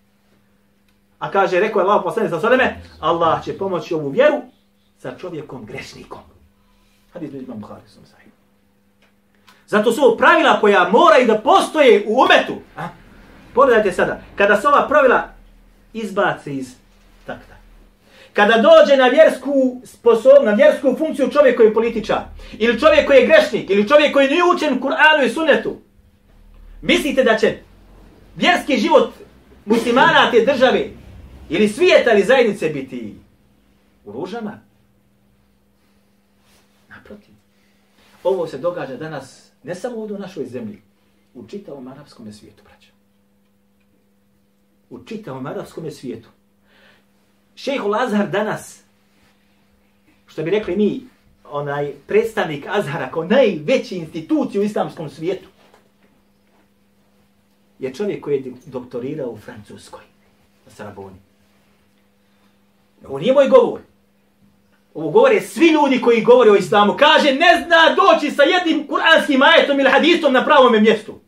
A 1.19 1.31
kaže, 1.31 1.61
rekao 1.61 1.81
je 1.81 1.85
Allah 1.85 2.03
poslani 2.05 2.29
sa 2.29 2.41
sveme, 2.41 2.83
Allah 3.01 3.45
će 3.45 3.59
pomoći 3.59 3.95
ovu 3.95 4.09
vjeru 4.09 4.43
sa 4.99 5.15
čovjekom 5.19 5.67
grešnikom. 5.67 6.23
Hadis 7.13 7.31
bi 7.31 7.39
imam 7.39 7.61
Bukhari, 7.61 7.89
sam 7.89 8.07
sahih. 8.07 8.35
Zato 9.67 9.93
su 9.93 10.03
ovo 10.03 10.17
pravila 10.17 10.61
koja 10.61 10.89
moraju 10.89 11.27
da 11.27 11.39
postoje 11.39 12.05
u 12.07 12.13
umetu. 12.13 12.63
A? 12.77 12.89
Pogledajte 13.55 13.93
sada, 13.93 14.21
kada 14.37 14.61
se 14.61 14.69
ova 14.69 14.89
pravila 14.89 15.29
izbace 15.93 16.55
iz 16.55 16.75
takta. 17.27 17.55
Kada 18.33 18.55
dođe 18.55 18.97
na 18.97 19.09
vjersku, 19.09 19.81
sposob, 19.85 20.45
na 20.45 20.53
vjersku 20.53 20.95
funkciju 20.99 21.31
čovjek 21.31 21.57
koji 21.57 21.67
je 21.67 21.75
političar, 21.75 22.21
ili 22.53 22.81
čovjek 22.81 23.07
koji 23.07 23.17
je 23.17 23.27
grešnik, 23.27 23.71
ili 23.71 23.89
čovjek 23.89 24.13
koji 24.13 24.29
nije 24.29 24.43
učen 24.55 24.81
Kur'anu 24.81 25.27
i 25.27 25.31
Sunnetu, 25.31 25.77
mislite 26.83 27.25
da 27.25 27.37
će 27.37 27.59
vjerski 28.37 28.77
život 28.77 29.13
muslimana 29.65 30.31
te 30.31 30.45
države, 30.45 30.91
ili 31.49 31.69
svijeta 31.69 32.13
ili 32.13 32.23
zajednice 32.23 32.69
biti 32.69 33.15
u 34.05 34.13
ružama? 34.13 34.61
Naprotiv. 36.89 37.35
Ovo 38.25 38.47
se 38.47 38.59
događa 38.59 38.97
danas 38.97 39.51
Ne 39.65 39.75
samo 39.75 39.97
ovdje 39.97 40.17
u 40.17 40.21
našoj 40.21 40.47
zemlji, 40.47 40.83
u 41.35 41.47
čitavom 41.47 41.89
arapskom 41.89 42.33
svijetu, 42.33 42.63
braća. 42.65 42.89
U 44.91 45.05
čitavom 45.05 45.47
arapskom 45.47 45.91
svijetu. 45.91 46.29
Šejh 47.55 47.85
Lazar 47.85 48.31
danas, 48.31 48.83
što 50.27 50.43
bi 50.43 50.51
rekli 50.51 50.77
mi, 50.77 51.03
onaj 51.51 51.93
predstavnik 52.07 52.67
Azhara 52.69 53.11
kao 53.11 53.25
najveći 53.25 53.97
instituciju 53.97 54.61
u 54.61 54.65
islamskom 54.65 55.11
svijetu, 55.11 55.49
je 57.79 57.95
čovjek 57.95 58.25
koji 58.25 58.35
je 58.35 58.53
doktorirao 58.67 59.31
u 59.31 59.37
Francuskoj, 59.37 60.03
na 60.67 60.73
Saraboni. 60.73 61.17
Ovo 63.07 63.19
nije 63.19 63.33
moj 63.33 63.49
govor. 63.49 63.81
Ovo 64.95 65.11
govore 65.11 65.41
svi 65.41 65.67
ljudi 65.67 66.01
koji 66.01 66.23
govore 66.23 66.51
o 66.51 66.57
islamu. 66.57 66.97
Kaže, 66.99 67.35
ne 67.35 67.65
zna 67.67 67.95
doći 67.97 68.31
sa 68.31 68.43
jednim 68.43 68.87
kuranskim 68.87 69.43
ajetom 69.43 69.81
ili 69.81 69.91
hadisom 69.91 70.33
na 70.33 70.45
pravome 70.45 70.81
mjestu. 70.81 71.21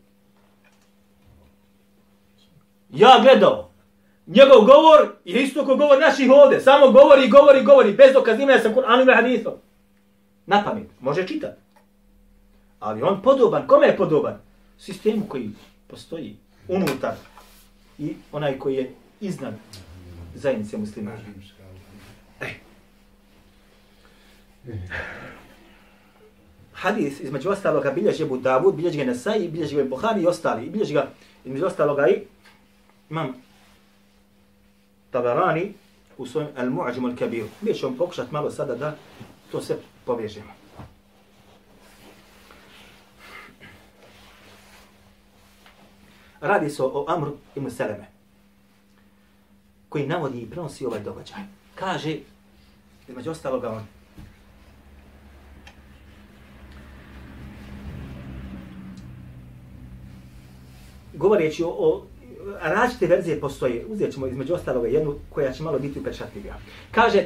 Ja 2.89 3.19
gledao. 3.21 3.71
Njegov 4.27 4.65
govor 4.65 5.15
je 5.25 5.43
isto 5.43 5.65
kao 5.65 5.75
govor 5.75 5.99
naših 5.99 6.31
ovde. 6.31 6.59
Samo 6.59 6.91
govori, 6.91 7.29
govori, 7.29 7.63
govori. 7.63 7.93
Bez 7.93 8.13
dokazivanja 8.13 8.59
sa 8.59 8.73
kuranom 8.73 9.07
ili 9.07 9.15
hadisom. 9.15 9.53
Na 10.45 10.63
pamet. 10.63 10.87
Može 10.99 11.27
čitati. 11.27 11.61
Ali 12.79 13.01
on 13.01 13.21
podoban. 13.21 13.67
Kome 13.67 13.87
je 13.87 13.97
podoban? 13.97 14.39
Sistemu 14.79 15.25
koji 15.27 15.49
postoji 15.87 16.35
unutar. 16.67 17.13
I 17.99 18.15
onaj 18.31 18.59
koji 18.59 18.75
je 18.75 18.93
iznad 19.21 19.53
zajednice 20.35 20.77
muslimana. 20.77 21.17
Hadis, 26.73 27.19
između 27.19 27.49
ostaloga, 27.49 27.91
bilježi 27.91 28.23
Ebu 28.23 28.37
Davud, 28.37 28.75
bilježi 28.75 28.97
ga 28.97 29.03
Nesai, 29.03 29.47
bilježi 29.47 29.75
ga 29.75 29.83
Buhari 29.83 30.21
i 30.21 30.27
ostali. 30.27 30.65
I 30.65 30.69
bilježi 30.69 30.93
ga, 30.93 31.11
između 31.45 31.65
ostaloga, 31.65 32.07
i 32.07 32.23
imam 33.09 33.33
Tabarani 35.11 35.73
u 36.17 36.25
svojom 36.25 36.49
Al-Mu'ađimu 36.57 37.15
Al-Kabiru. 37.15 37.47
Mi 37.61 37.73
ćemo 37.73 37.97
pokušati 37.97 38.33
malo 38.33 38.51
sada 38.51 38.75
da 38.75 38.95
to 39.51 39.61
sve 39.61 39.75
povežemo. 40.05 40.51
Radi 46.41 46.69
se 46.69 46.83
o 46.83 47.05
Amru 47.07 47.37
i 47.55 47.59
Museleme, 47.59 48.07
koji 49.89 50.07
navodi 50.07 50.41
i 50.41 50.49
prenosi 50.49 50.85
ovaj 50.85 50.99
događaj. 50.99 51.39
Kaže, 51.75 52.17
između 53.07 53.31
ostaloga 53.31 53.69
on, 53.69 53.85
govoreći 61.17 61.63
o, 61.63 61.67
o 61.67 62.01
različite 62.61 63.07
verzije 63.07 63.39
postoje, 63.39 63.85
uzet 63.89 64.13
ćemo 64.13 64.27
između 64.27 64.53
ostaloga 64.53 64.87
jednu 64.87 65.15
koja 65.29 65.51
će 65.51 65.63
malo 65.63 65.79
biti 65.79 65.99
upečatljiva. 65.99 66.55
Kaže, 66.91 67.23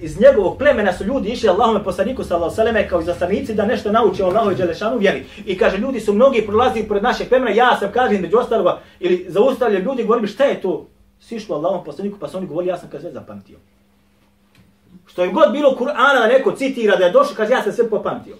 iz 0.00 0.20
njegovog 0.20 0.58
plemena 0.58 0.92
su 0.92 1.04
ljudi 1.04 1.28
išli 1.28 1.48
Allahome 1.48 1.84
poslaniku 1.84 2.24
sallahu 2.24 2.54
saleme 2.54 2.88
kao 2.88 3.00
izaslanici 3.00 3.54
da 3.54 3.66
nešto 3.66 3.92
nauče 3.92 4.24
o 4.24 4.26
Allahove 4.26 4.54
Đelešanu 4.54 4.98
vjeri. 4.98 5.24
I 5.46 5.58
kaže, 5.58 5.78
ljudi 5.78 6.00
su 6.00 6.14
mnogi 6.14 6.46
prolazili 6.46 6.88
pored 6.88 7.02
našeg 7.02 7.28
plemena, 7.28 7.50
ja 7.50 7.76
sam, 7.78 7.92
kaže, 7.92 8.14
između 8.14 8.36
ostaloga, 8.38 8.80
ili 9.00 9.26
zaustavljaju 9.28 9.84
ljudi, 9.84 10.04
govorim, 10.04 10.26
šta 10.26 10.44
je 10.44 10.60
to? 10.60 10.86
Sišlo 11.20 11.56
Allahom 11.56 11.84
poslaniku, 11.84 12.18
pa 12.18 12.28
su 12.28 12.36
oni 12.36 12.46
govorili, 12.46 12.70
ja 12.70 12.78
sam, 12.78 12.88
kaže, 12.90 13.10
zapamtio. 13.10 13.58
Što 15.06 15.24
je 15.24 15.32
god 15.32 15.52
bilo 15.52 15.76
Kur'ana, 15.80 16.28
neko 16.28 16.52
citira 16.52 16.96
da 16.96 17.04
je 17.04 17.12
došao, 17.12 17.36
kaže, 17.36 17.52
ja 17.52 17.62
sam 17.62 17.72
sve 17.72 17.90
popamtio. 17.90 18.36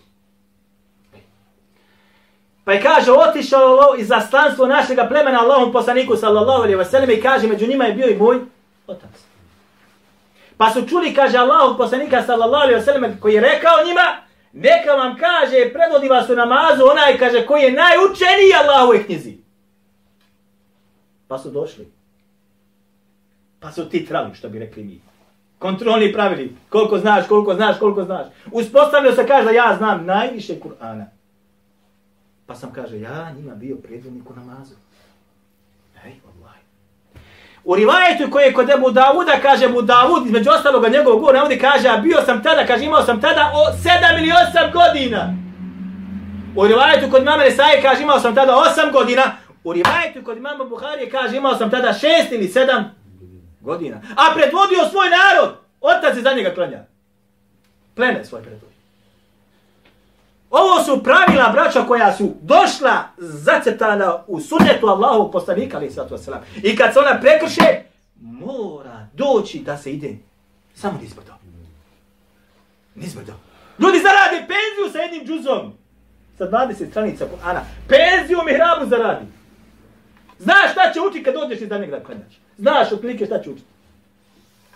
Pa 2.64 2.72
je 2.72 2.82
kaže, 2.82 3.12
otišao 3.12 3.94
iz 3.98 4.08
zaslanstvo 4.08 4.66
našeg 4.66 4.98
plemena 5.08 5.40
Allahom 5.40 5.72
poslaniku 5.72 6.16
sallallahu 6.16 6.62
alaihi 6.62 6.76
wa 6.76 6.84
sallam 6.84 7.10
i 7.10 7.20
kaže, 7.20 7.46
među 7.46 7.66
njima 7.66 7.84
je 7.84 7.92
bio 7.92 8.08
i 8.08 8.16
moj 8.16 8.40
otac. 8.86 9.10
Pa 10.56 10.70
su 10.70 10.88
čuli, 10.88 11.14
kaže 11.14 11.38
Allahom 11.38 11.76
poslanika 11.76 12.22
sallallahu 12.22 12.62
alaihi 12.62 12.80
wa 12.80 12.84
sallam 12.84 13.18
koji 13.20 13.34
je 13.34 13.40
rekao 13.40 13.84
njima, 13.86 14.16
neka 14.52 14.92
vam 14.92 15.16
kaže, 15.16 15.72
predvodi 15.72 16.08
vas 16.08 16.28
u 16.30 16.34
namazu, 16.34 16.84
onaj 16.90 17.18
kaže 17.18 17.46
koji 17.46 17.62
je 17.62 17.72
najučeniji 17.72 18.54
Allahove 18.62 19.04
knjizi. 19.04 19.36
Pa 21.28 21.38
su 21.38 21.50
došli. 21.50 21.92
Pa 23.60 23.72
su 23.72 23.88
ti 23.88 24.06
trali, 24.06 24.34
što 24.34 24.48
bi 24.48 24.58
rekli 24.58 24.84
mi. 24.84 25.00
Kontrolni 25.58 26.12
pravili, 26.12 26.56
koliko 26.68 26.98
znaš, 26.98 27.28
koliko 27.28 27.54
znaš, 27.54 27.78
koliko 27.78 28.04
znaš. 28.04 28.26
Uspostavljaju 28.52 29.16
se, 29.16 29.26
kaže 29.26 29.44
da 29.44 29.50
ja 29.50 29.74
znam 29.78 30.06
najviše 30.06 30.54
Kur'ana. 30.60 31.04
Pa 32.46 32.54
sam 32.54 32.72
kaže, 32.72 33.00
ja 33.00 33.32
njima 33.36 33.54
bio 33.54 33.76
predvodnik 33.76 34.30
u 34.30 34.34
namazu. 34.34 34.74
Ej, 36.04 36.12
Allah. 36.36 36.54
U 37.64 37.74
rivajetu 37.74 38.30
koji 38.30 38.44
je 38.44 38.52
kod 38.52 38.70
Ebu 38.70 38.90
Davuda, 38.90 39.32
kaže 39.42 39.64
Ebu 39.64 39.82
Davud, 39.82 40.26
između 40.26 40.50
ostaloga 40.50 40.88
njegovog 40.88 41.20
govora, 41.20 41.38
navodi, 41.38 41.58
kaže, 41.58 41.88
a 41.88 41.96
bio 41.96 42.22
sam 42.26 42.42
tada, 42.42 42.66
kaže, 42.66 42.84
imao 42.84 43.02
sam 43.02 43.20
tada 43.20 43.52
o 43.54 43.72
sedam 43.82 44.18
ili 44.18 44.32
osam 44.32 44.70
godina. 44.72 45.34
U 46.56 46.66
rivajetu 46.66 47.10
kod 47.10 47.24
mame 47.24 47.44
Nesaje, 47.44 47.82
kaže, 47.82 48.02
imao 48.02 48.20
sam 48.20 48.34
tada 48.34 48.56
osam 48.56 48.92
godina. 48.92 49.22
U 49.64 49.72
rivajetu 49.72 50.24
kod 50.24 50.40
mama 50.40 50.64
Buharije, 50.64 51.10
kaže, 51.10 51.36
imao 51.36 51.56
sam 51.56 51.70
tada 51.70 51.92
šest 51.92 52.32
ili 52.32 52.48
sedam 52.48 52.94
godina. 53.60 53.96
A 53.96 54.34
predvodio 54.34 54.88
svoj 54.90 55.06
narod. 55.10 55.56
Otac 55.80 56.16
je 56.16 56.22
za 56.22 56.32
njega 56.32 56.54
klanja. 56.54 56.84
Pleme 57.94 58.24
svoj 58.24 58.42
predvodio. 58.42 58.73
Ovo 60.56 60.82
su 60.84 61.02
pravila, 61.02 61.50
braća, 61.52 61.86
koja 61.86 62.16
su 62.16 62.34
došla 62.42 63.02
zacetana 63.18 64.24
u 64.26 64.40
sunnetu 64.40 64.86
Allahovog 64.86 65.32
poslanika, 65.32 65.76
ali 65.76 65.90
sallatu 65.90 66.14
wasalam. 66.14 66.40
I 66.62 66.76
kad 66.76 66.92
se 66.92 66.98
ona 66.98 67.20
prekrše, 67.20 67.82
mora 68.20 69.06
doći 69.14 69.58
da 69.58 69.78
se 69.78 69.92
ide 69.92 70.16
samo 70.74 70.98
nizbrdo. 71.02 71.32
Nizbrdo. 72.94 73.32
Ljudi 73.78 73.98
zarade 73.98 74.46
penziju 74.46 74.92
sa 74.92 74.98
jednim 74.98 75.26
džuzom. 75.26 75.72
Sa 76.38 76.50
20 76.50 76.90
stranica 76.90 77.24
Kur'ana. 77.24 77.60
Penziju 77.88 78.38
mi 78.46 78.52
hrabu 78.52 78.90
zaradi. 78.90 79.26
Znaš 80.38 80.72
šta 80.72 80.92
će 80.94 81.00
učiti 81.00 81.24
kad 81.24 81.34
dođeš 81.34 81.60
iz 81.60 81.68
danog 81.68 81.90
da 81.90 82.04
klanjaš. 82.04 82.40
Znaš 82.58 82.92
otprilike 82.92 83.26
šta 83.26 83.42
će 83.42 83.50
učiti. 83.50 83.68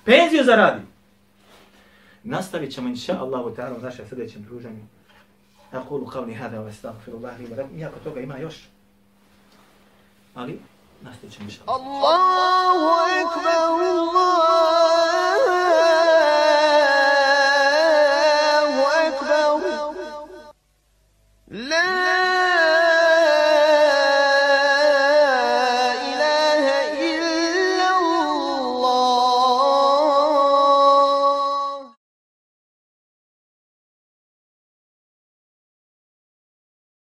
Penziju 0.04 0.44
zaradi. 0.44 0.80
Nastavit 2.22 2.74
ćemo 2.74 2.88
inša 2.88 3.16
Allahu 3.20 3.50
ta'ala 3.56 3.78
u 3.78 3.82
našem 3.82 4.08
sljedećem 4.08 4.42
druženju. 4.42 4.97
Aqulu 5.71 6.05
qavli 6.05 6.33
hada 6.33 6.61
wa 6.61 6.69
astaghfirullah 6.69 7.39
li 7.39 7.47
wa 7.47 7.57
lakum. 7.57 7.79
Iako 7.79 7.99
toga 8.03 8.21
ima 8.21 8.37
još. 8.37 8.55
Ali 10.35 10.59
nastavit 11.01 11.33
ćemo 11.33 11.45
inša 11.45 11.61
Allah. 11.65 12.43
الله 12.73 13.21
أكبر 13.21 13.83